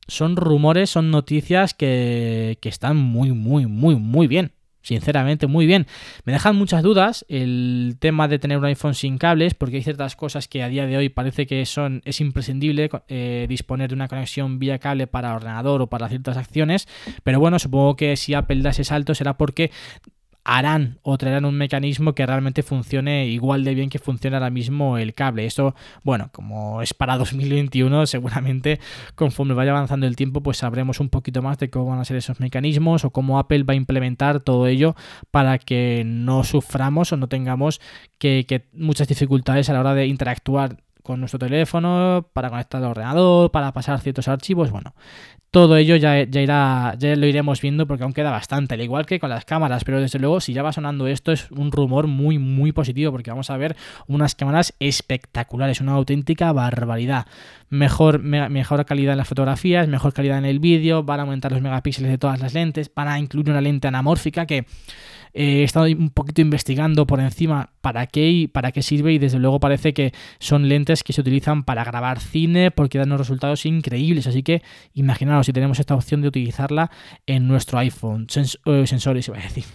son 0.07 0.37
rumores, 0.37 0.89
son 0.89 1.11
noticias 1.11 1.73
que, 1.73 2.57
que 2.61 2.69
están 2.69 2.95
muy, 2.95 3.33
muy, 3.33 3.65
muy, 3.65 3.97
muy 3.97 4.27
bien. 4.27 4.53
Sinceramente, 4.83 5.47
muy 5.47 5.65
bien. 5.65 5.87
Me 6.25 6.33
dejan 6.33 6.55
muchas 6.55 6.83
dudas 6.83 7.25
el 7.29 7.95
tema 7.99 8.27
de 8.27 8.37
tener 8.37 8.57
un 8.59 8.65
iPhone 8.65 8.93
sin 8.93 9.17
cables, 9.17 9.55
porque 9.55 9.77
hay 9.77 9.83
ciertas 9.83 10.15
cosas 10.15 10.47
que 10.47 10.61
a 10.61 10.69
día 10.69 10.85
de 10.85 10.97
hoy 10.97 11.09
parece 11.09 11.47
que 11.47 11.65
son 11.65 12.01
es 12.05 12.21
imprescindible 12.21 12.89
eh, 13.07 13.47
disponer 13.49 13.89
de 13.89 13.95
una 13.95 14.07
conexión 14.07 14.59
vía 14.59 14.77
cable 14.77 15.07
para 15.07 15.33
ordenador 15.35 15.81
o 15.81 15.87
para 15.87 16.09
ciertas 16.09 16.37
acciones. 16.37 16.87
Pero 17.23 17.39
bueno, 17.39 17.57
supongo 17.57 17.95
que 17.95 18.15
si 18.17 18.33
Apple 18.33 18.61
da 18.61 18.69
ese 18.69 18.83
salto 18.83 19.15
será 19.15 19.37
porque 19.37 19.71
harán 20.43 20.99
o 21.03 21.17
traerán 21.17 21.45
un 21.45 21.55
mecanismo 21.55 22.13
que 22.13 22.25
realmente 22.25 22.63
funcione 22.63 23.27
igual 23.27 23.63
de 23.63 23.73
bien 23.73 23.89
que 23.89 23.99
funciona 23.99 24.37
ahora 24.37 24.49
mismo 24.49 24.97
el 24.97 25.13
cable. 25.13 25.45
Eso, 25.45 25.75
bueno, 26.03 26.29
como 26.31 26.81
es 26.81 26.93
para 26.93 27.17
2021, 27.23 28.05
seguramente 28.07 28.79
conforme 29.15 29.53
vaya 29.53 29.71
avanzando 29.71 30.07
el 30.07 30.15
tiempo, 30.15 30.41
pues 30.41 30.57
sabremos 30.57 30.99
un 30.99 31.09
poquito 31.09 31.41
más 31.41 31.57
de 31.57 31.69
cómo 31.69 31.87
van 31.87 31.99
a 31.99 32.05
ser 32.05 32.17
esos 32.17 32.39
mecanismos 32.39 33.05
o 33.05 33.11
cómo 33.11 33.39
Apple 33.39 33.63
va 33.63 33.73
a 33.73 33.77
implementar 33.77 34.39
todo 34.41 34.67
ello 34.67 34.95
para 35.31 35.59
que 35.59 36.03
no 36.05 36.43
suframos 36.43 37.11
o 37.13 37.17
no 37.17 37.27
tengamos 37.27 37.79
que, 38.17 38.45
que 38.47 38.65
muchas 38.73 39.07
dificultades 39.07 39.69
a 39.69 39.73
la 39.73 39.79
hora 39.79 39.93
de 39.93 40.07
interactuar 40.07 40.77
con 41.03 41.19
nuestro 41.19 41.37
teléfono, 41.37 42.29
para 42.33 42.49
conectar 42.49 42.81
al 42.81 42.89
ordenador, 42.89 43.51
para 43.51 43.73
pasar 43.73 43.99
ciertos 43.99 44.29
archivos. 44.29 44.71
Bueno, 44.71 44.95
todo 45.53 45.77
ello 45.77 45.95
ya, 45.97 46.23
ya, 46.23 46.41
irá, 46.41 46.95
ya 46.97 47.15
lo 47.15 47.27
iremos 47.27 47.61
viendo 47.61 47.85
porque 47.85 48.03
aún 48.03 48.13
queda 48.13 48.31
bastante, 48.31 48.73
al 48.73 48.81
igual 48.81 49.05
que 49.05 49.19
con 49.19 49.29
las 49.29 49.45
cámaras, 49.45 49.83
pero 49.83 50.01
desde 50.01 50.17
luego 50.17 50.41
si 50.41 50.51
ya 50.51 50.63
va 50.63 50.73
sonando 50.73 51.05
esto 51.05 51.31
es 51.31 51.51
un 51.51 51.71
rumor 51.71 52.07
muy 52.07 52.39
muy 52.39 52.71
positivo 52.71 53.11
porque 53.11 53.29
vamos 53.29 53.51
a 53.51 53.57
ver 53.57 53.75
unas 54.07 54.33
cámaras 54.33 54.73
espectaculares, 54.79 55.79
una 55.79 55.91
auténtica 55.91 56.51
barbaridad. 56.53 57.27
Mejor, 57.69 58.17
mejor 58.23 58.83
calidad 58.85 59.11
en 59.11 59.19
las 59.19 59.27
fotografías, 59.27 59.87
mejor 59.87 60.11
calidad 60.11 60.39
en 60.39 60.45
el 60.45 60.59
vídeo, 60.59 61.03
van 61.03 61.19
a 61.19 61.23
aumentar 61.23 61.51
los 61.51 61.61
megapíxeles 61.61 62.09
de 62.09 62.17
todas 62.17 62.39
las 62.39 62.55
lentes, 62.55 62.91
van 62.95 63.07
a 63.07 63.19
incluir 63.19 63.51
una 63.51 63.61
lente 63.61 63.87
anamórfica 63.87 64.47
que 64.47 64.65
eh, 65.33 65.61
he 65.61 65.63
estado 65.63 65.85
un 65.87 66.09
poquito 66.09 66.41
investigando 66.41 67.07
por 67.07 67.19
encima 67.19 67.71
para 67.81 68.05
qué 68.07 68.29
y 68.29 68.47
para 68.47 68.71
qué 68.71 68.81
sirve 68.81 69.13
y 69.13 69.17
desde 69.17 69.39
luego 69.39 69.59
parece 69.59 69.93
que 69.93 70.13
son 70.39 70.69
lentes 70.69 71.03
que 71.03 71.13
se 71.13 71.21
utilizan 71.21 71.63
para 71.63 71.83
grabar 71.83 72.19
cine 72.19 72.71
porque 72.71 72.99
dan 72.99 73.09
unos 73.09 73.21
resultados 73.21 73.65
increíbles. 73.65 74.27
Así 74.27 74.43
que 74.43 74.61
imaginaos 74.93 75.45
si 75.45 75.53
tenemos 75.53 75.79
esta 75.79 75.95
opción 75.95 76.21
de 76.21 76.27
utilizarla 76.27 76.91
en 77.25 77.47
nuestro 77.47 77.79
iPhone. 77.79 78.27
Eh, 78.65 78.87
sensores, 78.87 79.27
iba 79.27 79.37
a 79.37 79.41
decir. 79.41 79.65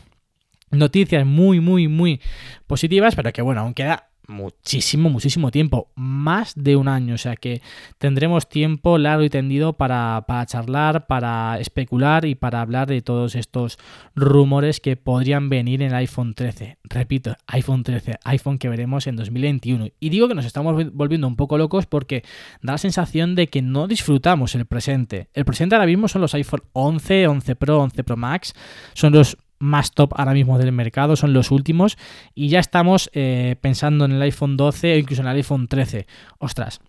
Noticias 0.70 1.24
muy, 1.24 1.60
muy, 1.60 1.88
muy 1.88 2.20
positivas, 2.66 3.14
pero 3.16 3.32
que 3.32 3.42
bueno, 3.42 3.62
aún 3.62 3.74
queda 3.74 4.07
muchísimo, 4.28 5.10
muchísimo 5.10 5.50
tiempo, 5.50 5.90
más 5.96 6.52
de 6.54 6.76
un 6.76 6.86
año, 6.86 7.14
o 7.14 7.18
sea 7.18 7.34
que 7.34 7.62
tendremos 7.98 8.48
tiempo 8.48 8.98
largo 8.98 9.24
y 9.24 9.30
tendido 9.30 9.72
para, 9.72 10.24
charlar, 10.46 11.06
para 11.06 11.58
especular 11.58 12.24
y 12.24 12.34
para 12.34 12.60
hablar 12.60 12.86
de 12.86 13.00
todos 13.00 13.34
estos 13.34 13.78
rumores 14.14 14.80
que 14.80 14.96
podrían 14.96 15.48
venir 15.48 15.82
en 15.82 15.88
el 15.88 15.94
iPhone 15.94 16.34
13. 16.34 16.78
Repito, 16.84 17.34
iPhone 17.46 17.82
13, 17.82 18.18
iPhone 18.24 18.58
que 18.58 18.68
veremos 18.68 19.06
en 19.06 19.16
2021. 19.16 19.88
Y 19.98 20.10
digo 20.10 20.28
que 20.28 20.34
nos 20.34 20.44
estamos 20.44 20.92
volviendo 20.92 21.26
un 21.26 21.36
poco 21.36 21.58
locos 21.58 21.86
porque 21.86 22.22
da 22.62 22.74
la 22.74 22.78
sensación 22.78 23.34
de 23.34 23.48
que 23.48 23.62
no 23.62 23.88
disfrutamos 23.88 24.54
el 24.54 24.66
presente. 24.66 25.28
El 25.32 25.44
presente 25.44 25.74
ahora 25.74 25.86
mismo 25.86 26.06
son 26.06 26.20
los 26.20 26.34
iPhone 26.34 26.62
11, 26.74 27.26
11 27.28 27.56
Pro, 27.56 27.80
11 27.80 28.04
Pro 28.04 28.16
Max, 28.16 28.54
son 28.92 29.12
los 29.14 29.38
más 29.58 29.92
top 29.92 30.12
ahora 30.16 30.32
mismo 30.32 30.58
del 30.58 30.72
mercado, 30.72 31.16
son 31.16 31.32
los 31.32 31.50
últimos, 31.50 31.98
y 32.34 32.48
ya 32.48 32.60
estamos 32.60 33.10
eh, 33.12 33.56
pensando 33.60 34.04
en 34.04 34.12
el 34.12 34.22
iPhone 34.22 34.56
12 34.56 34.94
o 34.94 34.98
incluso 34.98 35.22
en 35.22 35.28
el 35.28 35.36
iPhone 35.36 35.68
13. 35.68 36.06
Ostras, 36.38 36.80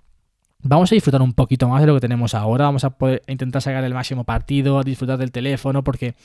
vamos 0.61 0.91
a 0.91 0.95
disfrutar 0.95 1.21
un 1.21 1.33
poquito 1.33 1.67
más 1.67 1.81
de 1.81 1.87
lo 1.87 1.95
que 1.95 2.01
tenemos 2.01 2.35
ahora, 2.35 2.65
vamos 2.65 2.83
a 2.83 2.95
intentar 3.27 3.61
sacar 3.61 3.83
el 3.83 3.93
máximo 3.93 4.23
partido, 4.23 4.79
a 4.79 4.83
disfrutar 4.83 5.17
del 5.17 5.31
teléfono, 5.31 5.83
porque 5.83 6.15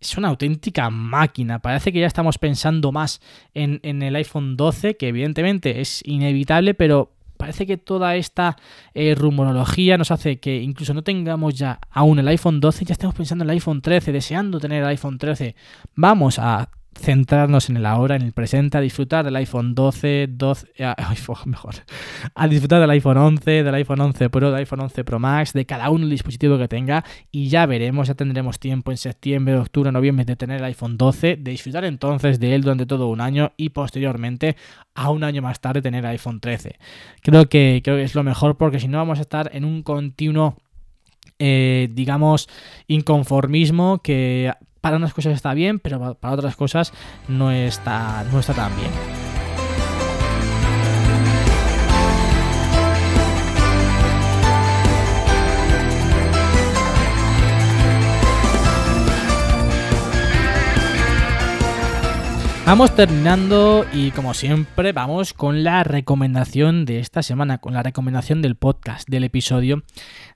es 0.00 0.16
una 0.16 0.28
auténtica 0.28 0.90
máquina. 0.90 1.58
Parece 1.58 1.92
que 1.92 2.00
ya 2.00 2.06
estamos 2.06 2.38
pensando 2.38 2.92
más 2.92 3.20
en, 3.54 3.80
en 3.82 4.02
el 4.02 4.14
iPhone 4.16 4.56
12, 4.56 4.96
que 4.96 5.08
evidentemente 5.08 5.80
es 5.80 6.02
inevitable, 6.04 6.74
pero 6.74 7.17
parece 7.38 7.66
que 7.66 7.78
toda 7.78 8.16
esta 8.16 8.56
eh, 8.92 9.14
rumorología 9.14 9.96
nos 9.96 10.10
hace 10.10 10.38
que 10.38 10.60
incluso 10.60 10.92
no 10.92 11.02
tengamos 11.02 11.54
ya 11.54 11.78
aún 11.90 12.18
el 12.18 12.28
iPhone 12.28 12.60
12, 12.60 12.84
ya 12.84 12.92
estamos 12.92 13.14
pensando 13.14 13.44
en 13.44 13.50
el 13.50 13.54
iPhone 13.54 13.80
13, 13.80 14.12
deseando 14.12 14.60
tener 14.60 14.82
el 14.82 14.88
iPhone 14.90 15.16
13. 15.16 15.54
Vamos 15.94 16.38
a 16.38 16.68
centrarnos 16.98 17.70
en 17.70 17.76
el 17.76 17.86
ahora, 17.86 18.16
en 18.16 18.22
el 18.22 18.32
presente, 18.32 18.76
a 18.76 18.80
disfrutar 18.80 19.24
del 19.24 19.36
iPhone 19.36 19.74
12, 19.74 20.28
12, 20.30 20.66
mejor, 21.46 21.74
a 22.34 22.48
disfrutar 22.48 22.80
del 22.80 22.90
iPhone 22.90 23.16
11, 23.16 23.62
del 23.62 23.74
iPhone 23.74 24.00
11 24.00 24.30
Pro, 24.30 24.50
del 24.50 24.58
iPhone 24.58 24.80
11 24.80 25.04
Pro 25.04 25.18
Max, 25.18 25.52
de 25.52 25.64
cada 25.64 25.90
uno 25.90 26.04
el 26.04 26.10
dispositivo 26.10 26.58
que 26.58 26.68
tenga 26.68 27.04
y 27.30 27.48
ya 27.48 27.66
veremos, 27.66 28.08
ya 28.08 28.14
tendremos 28.14 28.58
tiempo 28.58 28.90
en 28.90 28.96
septiembre, 28.96 29.56
octubre, 29.56 29.92
noviembre 29.92 30.24
de 30.24 30.36
tener 30.36 30.58
el 30.58 30.64
iPhone 30.64 30.96
12, 30.96 31.36
de 31.36 31.50
disfrutar 31.50 31.84
entonces 31.84 32.40
de 32.40 32.54
él 32.54 32.62
durante 32.62 32.86
todo 32.86 33.08
un 33.08 33.20
año 33.20 33.52
y 33.56 33.70
posteriormente 33.70 34.56
a 34.94 35.10
un 35.10 35.24
año 35.24 35.42
más 35.42 35.60
tarde 35.60 35.82
tener 35.82 36.04
el 36.04 36.10
iPhone 36.10 36.40
13. 36.40 36.76
Creo 37.22 37.48
que, 37.48 37.80
creo 37.84 37.96
es 37.98 38.14
lo 38.14 38.24
mejor 38.24 38.56
porque 38.56 38.80
si 38.80 38.88
no 38.88 38.98
vamos 38.98 39.18
a 39.18 39.22
estar 39.22 39.50
en 39.54 39.64
un 39.64 39.82
continuo 39.82 40.56
eh, 41.40 41.88
digamos, 41.92 42.48
inconformismo 42.88 44.00
que 44.02 44.52
para 44.88 44.96
unas 44.96 45.12
cosas 45.12 45.34
está 45.34 45.52
bien, 45.52 45.78
pero 45.80 46.14
para 46.14 46.32
otras 46.32 46.56
cosas 46.56 46.94
no 47.28 47.50
está, 47.50 48.24
no 48.32 48.40
está 48.40 48.54
tan 48.54 48.74
bien. 48.74 49.17
Vamos 62.68 62.94
terminando 62.94 63.86
y 63.94 64.10
como 64.10 64.34
siempre 64.34 64.92
vamos 64.92 65.32
con 65.32 65.64
la 65.64 65.84
recomendación 65.84 66.84
de 66.84 66.98
esta 66.98 67.22
semana, 67.22 67.56
con 67.56 67.72
la 67.72 67.82
recomendación 67.82 68.42
del 68.42 68.56
podcast, 68.56 69.08
del 69.08 69.24
episodio 69.24 69.84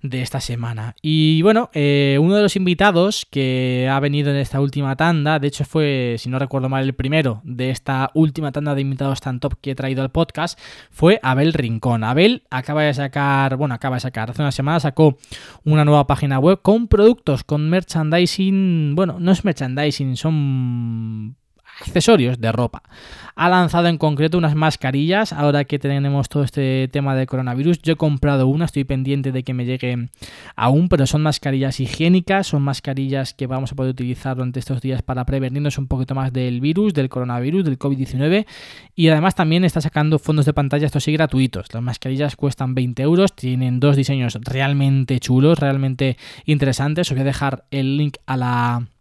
de 0.00 0.22
esta 0.22 0.40
semana. 0.40 0.94
Y 1.02 1.42
bueno, 1.42 1.68
eh, 1.74 2.16
uno 2.18 2.34
de 2.34 2.40
los 2.40 2.56
invitados 2.56 3.26
que 3.30 3.86
ha 3.92 4.00
venido 4.00 4.30
en 4.30 4.38
esta 4.38 4.62
última 4.62 4.96
tanda, 4.96 5.38
de 5.40 5.48
hecho 5.48 5.66
fue, 5.66 6.16
si 6.18 6.30
no 6.30 6.38
recuerdo 6.38 6.70
mal, 6.70 6.84
el 6.84 6.94
primero 6.94 7.42
de 7.44 7.68
esta 7.68 8.10
última 8.14 8.50
tanda 8.50 8.74
de 8.74 8.80
invitados 8.80 9.20
tan 9.20 9.38
top 9.38 9.56
que 9.60 9.72
he 9.72 9.74
traído 9.74 10.00
al 10.00 10.10
podcast, 10.10 10.58
fue 10.90 11.20
Abel 11.22 11.52
Rincón. 11.52 12.02
Abel 12.02 12.44
acaba 12.48 12.84
de 12.84 12.94
sacar, 12.94 13.56
bueno, 13.56 13.74
acaba 13.74 13.96
de 13.96 14.00
sacar, 14.00 14.30
hace 14.30 14.40
una 14.40 14.52
semana 14.52 14.80
sacó 14.80 15.18
una 15.64 15.84
nueva 15.84 16.06
página 16.06 16.38
web 16.38 16.62
con 16.62 16.88
productos, 16.88 17.44
con 17.44 17.68
merchandising, 17.68 18.94
bueno, 18.94 19.18
no 19.20 19.32
es 19.32 19.44
merchandising, 19.44 20.16
son 20.16 21.36
accesorios 21.80 22.40
de 22.40 22.52
ropa. 22.52 22.82
Ha 23.34 23.48
lanzado 23.48 23.88
en 23.88 23.96
concreto 23.96 24.36
unas 24.36 24.54
mascarillas, 24.54 25.32
ahora 25.32 25.64
que 25.64 25.78
tenemos 25.78 26.28
todo 26.28 26.42
este 26.44 26.88
tema 26.92 27.16
de 27.16 27.26
coronavirus. 27.26 27.80
Yo 27.80 27.94
he 27.94 27.96
comprado 27.96 28.46
una, 28.46 28.66
estoy 28.66 28.84
pendiente 28.84 29.32
de 29.32 29.42
que 29.42 29.54
me 29.54 29.64
llegue 29.64 30.10
aún, 30.54 30.88
pero 30.88 31.06
son 31.06 31.22
mascarillas 31.22 31.80
higiénicas, 31.80 32.48
son 32.48 32.62
mascarillas 32.62 33.32
que 33.32 33.46
vamos 33.46 33.72
a 33.72 33.74
poder 33.74 33.92
utilizar 33.92 34.36
durante 34.36 34.60
estos 34.60 34.82
días 34.82 35.02
para 35.02 35.24
prevenirnos 35.24 35.78
un 35.78 35.86
poquito 35.86 36.14
más 36.14 36.32
del 36.32 36.60
virus, 36.60 36.92
del 36.92 37.08
coronavirus, 37.08 37.64
del 37.64 37.78
COVID-19. 37.78 38.46
Y 38.94 39.08
además 39.08 39.34
también 39.34 39.64
está 39.64 39.80
sacando 39.80 40.18
fondos 40.18 40.44
de 40.44 40.52
pantalla, 40.52 40.84
estos 40.84 41.04
sí 41.04 41.12
gratuitos. 41.12 41.72
Las 41.72 41.82
mascarillas 41.82 42.36
cuestan 42.36 42.74
20 42.74 43.02
euros, 43.02 43.34
tienen 43.34 43.80
dos 43.80 43.96
diseños 43.96 44.38
realmente 44.42 45.18
chulos, 45.20 45.58
realmente 45.58 46.18
interesantes. 46.44 47.10
Os 47.10 47.14
voy 47.14 47.22
a 47.22 47.24
dejar 47.24 47.64
el 47.70 47.96
link 47.96 48.16
a 48.26 48.36
la 48.36 48.91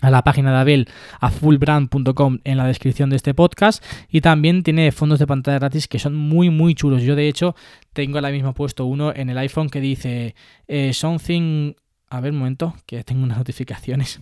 a 0.00 0.10
la 0.10 0.22
página 0.22 0.52
de 0.52 0.58
Abel 0.58 0.88
a 1.20 1.30
fullbrand.com 1.30 2.38
en 2.44 2.56
la 2.56 2.66
descripción 2.66 3.10
de 3.10 3.16
este 3.16 3.34
podcast 3.34 3.84
y 4.08 4.20
también 4.20 4.62
tiene 4.62 4.92
fondos 4.92 5.18
de 5.18 5.26
pantalla 5.26 5.58
gratis 5.58 5.88
que 5.88 5.98
son 5.98 6.14
muy 6.14 6.50
muy 6.50 6.74
chulos. 6.74 7.02
Yo 7.02 7.16
de 7.16 7.28
hecho 7.28 7.54
tengo 7.92 8.18
ahora 8.18 8.30
mismo 8.30 8.54
puesto 8.54 8.86
uno 8.86 9.12
en 9.14 9.30
el 9.30 9.38
iPhone 9.38 9.70
que 9.70 9.80
dice 9.80 10.34
eh, 10.68 10.92
something... 10.92 11.74
A 12.12 12.20
ver 12.20 12.32
un 12.32 12.38
momento, 12.38 12.74
que 12.86 13.04
tengo 13.04 13.22
unas 13.22 13.38
notificaciones. 13.38 14.20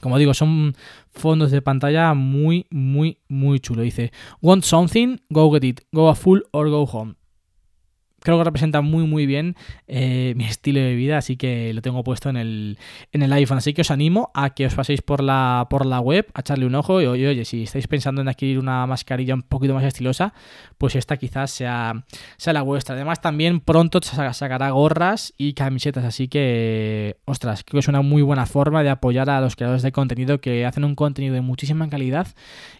Como 0.00 0.18
digo, 0.18 0.34
son 0.34 0.76
fondos 1.10 1.50
de 1.50 1.62
pantalla 1.62 2.12
muy, 2.12 2.66
muy, 2.68 3.16
muy 3.28 3.60
chulo. 3.60 3.80
Dice, 3.80 4.12
want 4.42 4.62
something, 4.64 5.16
go 5.30 5.50
get 5.50 5.64
it, 5.64 5.80
go 5.90 6.10
a 6.10 6.14
full 6.14 6.40
or 6.50 6.68
go 6.68 6.84
home 6.84 7.14
creo 8.22 8.38
que 8.38 8.44
representa 8.44 8.80
muy 8.80 9.06
muy 9.06 9.26
bien 9.26 9.56
eh, 9.86 10.34
mi 10.36 10.44
estilo 10.44 10.80
de 10.80 10.94
vida, 10.94 11.18
así 11.18 11.36
que 11.36 11.72
lo 11.74 11.82
tengo 11.82 12.02
puesto 12.04 12.28
en 12.28 12.36
el, 12.36 12.78
en 13.12 13.22
el 13.22 13.32
iPhone. 13.32 13.58
Así 13.58 13.74
que 13.74 13.82
os 13.82 13.90
animo 13.90 14.30
a 14.34 14.50
que 14.50 14.66
os 14.66 14.74
paséis 14.74 15.02
por 15.02 15.22
la, 15.22 15.66
por 15.68 15.86
la 15.86 16.00
web, 16.00 16.26
a 16.34 16.40
echarle 16.40 16.66
un 16.66 16.74
ojo 16.74 17.00
y 17.00 17.06
oye, 17.06 17.44
si 17.44 17.64
estáis 17.64 17.86
pensando 17.88 18.22
en 18.22 18.28
adquirir 18.28 18.58
una 18.58 18.86
mascarilla 18.86 19.34
un 19.34 19.42
poquito 19.42 19.74
más 19.74 19.84
estilosa, 19.84 20.34
pues 20.78 20.96
esta 20.96 21.16
quizás 21.16 21.50
sea, 21.50 22.04
sea 22.36 22.52
la 22.52 22.62
vuestra. 22.62 22.94
Además 22.94 23.20
también 23.20 23.60
pronto 23.60 24.00
sacará 24.02 24.70
gorras 24.70 25.34
y 25.36 25.54
camisetas, 25.54 26.04
así 26.04 26.28
que, 26.28 27.16
ostras, 27.24 27.64
creo 27.64 27.78
que 27.78 27.80
es 27.80 27.88
una 27.88 28.02
muy 28.02 28.22
buena 28.22 28.46
forma 28.46 28.82
de 28.82 28.90
apoyar 28.90 29.30
a 29.30 29.40
los 29.40 29.56
creadores 29.56 29.82
de 29.82 29.92
contenido 29.92 30.40
que 30.40 30.64
hacen 30.66 30.84
un 30.84 30.94
contenido 30.94 31.34
de 31.34 31.40
muchísima 31.40 31.88
calidad 31.88 32.28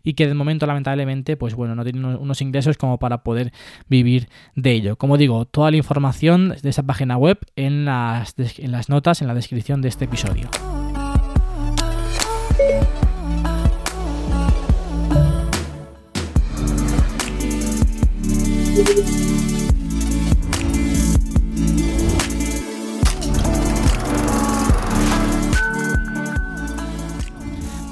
y 0.02 0.14
que 0.14 0.26
de 0.26 0.35
momento 0.35 0.66
lamentablemente, 0.66 1.37
pues 1.37 1.55
bueno, 1.55 1.74
no 1.74 1.85
tienen 1.85 2.05
unos 2.05 2.40
ingresos 2.40 2.76
como 2.76 2.98
para 2.98 3.22
poder 3.22 3.52
vivir 3.88 4.28
de 4.55 4.72
ello. 4.72 4.96
Como 4.96 5.18
toda 5.51 5.71
la 5.71 5.77
información 5.77 6.55
de 6.62 6.71
esa 6.71 6.83
página 6.83 7.16
web 7.16 7.38
en 7.57 7.85
las, 7.85 8.35
en 8.38 8.73
las 8.73 8.88
notas, 8.88 9.23
en 9.23 9.29
la 9.29 9.35
descripción 9.35 9.83
de 9.83 9.88
este 9.88 10.05
episodio. 10.05 10.49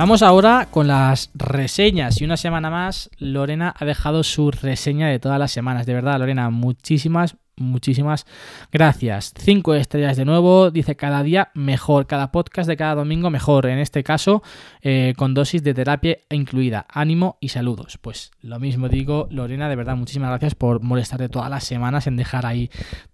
Vamos 0.01 0.23
ahora 0.23 0.69
con 0.71 0.87
las 0.87 1.29
reseñas 1.35 2.23
y 2.23 2.25
una 2.25 2.39
semana 2.39 2.71
más 2.71 3.11
Lorena 3.19 3.75
ha 3.79 3.85
dejado 3.85 4.23
su 4.23 4.51
reseña 4.51 5.09
de 5.09 5.19
todas 5.19 5.39
las 5.39 5.53
semanas. 5.53 5.85
De 5.85 5.93
verdad, 5.93 6.19
Lorena, 6.19 6.49
muchísimas, 6.49 7.37
muchísimas 7.57 8.27
gracias. 8.73 9.33
Cinco 9.37 9.75
estrellas 9.75 10.17
de 10.17 10.25
nuevo, 10.25 10.71
dice 10.71 10.97
cada 10.97 11.23
día 11.23 11.51
mejor, 11.55 12.07
cada 12.07 12.33
podcast 12.33 12.69
de 12.69 12.77
cada 12.77 12.95
domingo 12.95 13.31
mejor, 13.31 13.67
en 13.67 13.79
este 13.79 14.03
caso 14.03 14.43
eh, 14.83 15.15
con 15.17 15.35
dosis 15.35 15.63
de 15.63 15.75
terapia 15.75 16.19
incluida. 16.31 16.87
Ánimo 16.89 17.39
y 17.41 17.49
saludos. 17.49 17.99
Pues 17.99 18.31
lo 18.41 18.59
mismo 18.59 18.89
digo, 18.89 19.29
Lorena, 19.31 19.69
de 19.69 19.77
verdad, 19.77 19.97
muchísimas 19.97 20.31
gracias 20.31 20.55
por 20.55 20.83
molestarte 20.83 21.29
todas 21.29 21.51
las 21.51 21.65
semanas 21.65 22.07
en 22.07 22.17
dejar 22.17 22.47
ahí 22.47 22.71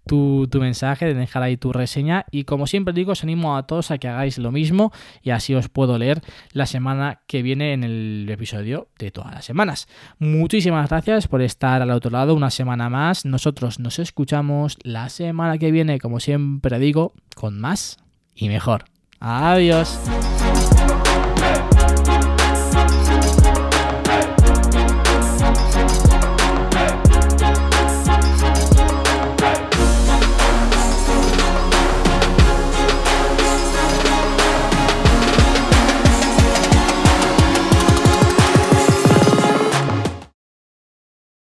tu, 0.07 0.47
mensaje, 0.59 1.05
de 1.05 1.13
dejar 1.13 1.43
ahí 1.43 1.57
tu 1.57 1.73
reseña 1.73 2.25
y 2.31 2.45
como 2.45 2.65
siempre 2.65 2.93
digo, 2.93 3.11
os 3.11 3.23
animo 3.23 3.57
a 3.57 3.67
todos 3.67 3.91
a 3.91 3.97
que 3.97 4.07
hagáis 4.07 4.37
lo 4.37 4.51
mismo 4.51 4.91
y 5.21 5.31
así 5.31 5.53
os 5.53 5.69
puedo 5.69 5.97
leer 5.97 6.21
la 6.51 6.65
semana 6.65 7.21
que 7.27 7.41
viene 7.41 7.73
en 7.73 7.83
el 7.83 8.27
episodio 8.29 8.87
de 8.97 9.11
todas 9.11 9.33
las 9.33 9.45
semanas. 9.45 9.87
Muchísimas 10.17 10.89
gracias 10.89 11.27
por 11.27 11.41
estar 11.41 11.81
al 11.81 11.91
otro 11.91 12.11
lado 12.11 12.33
una 12.33 12.49
semana 12.49 12.89
más. 12.89 13.25
Nosotros 13.25 13.79
nos 13.79 13.99
la 14.83 15.09
semana 15.09 15.57
que 15.57 15.71
viene, 15.71 15.99
como 15.99 16.19
siempre 16.19 16.79
digo, 16.79 17.13
con 17.35 17.59
más 17.59 17.97
y 18.35 18.49
mejor. 18.49 18.85
Adiós. 19.19 19.99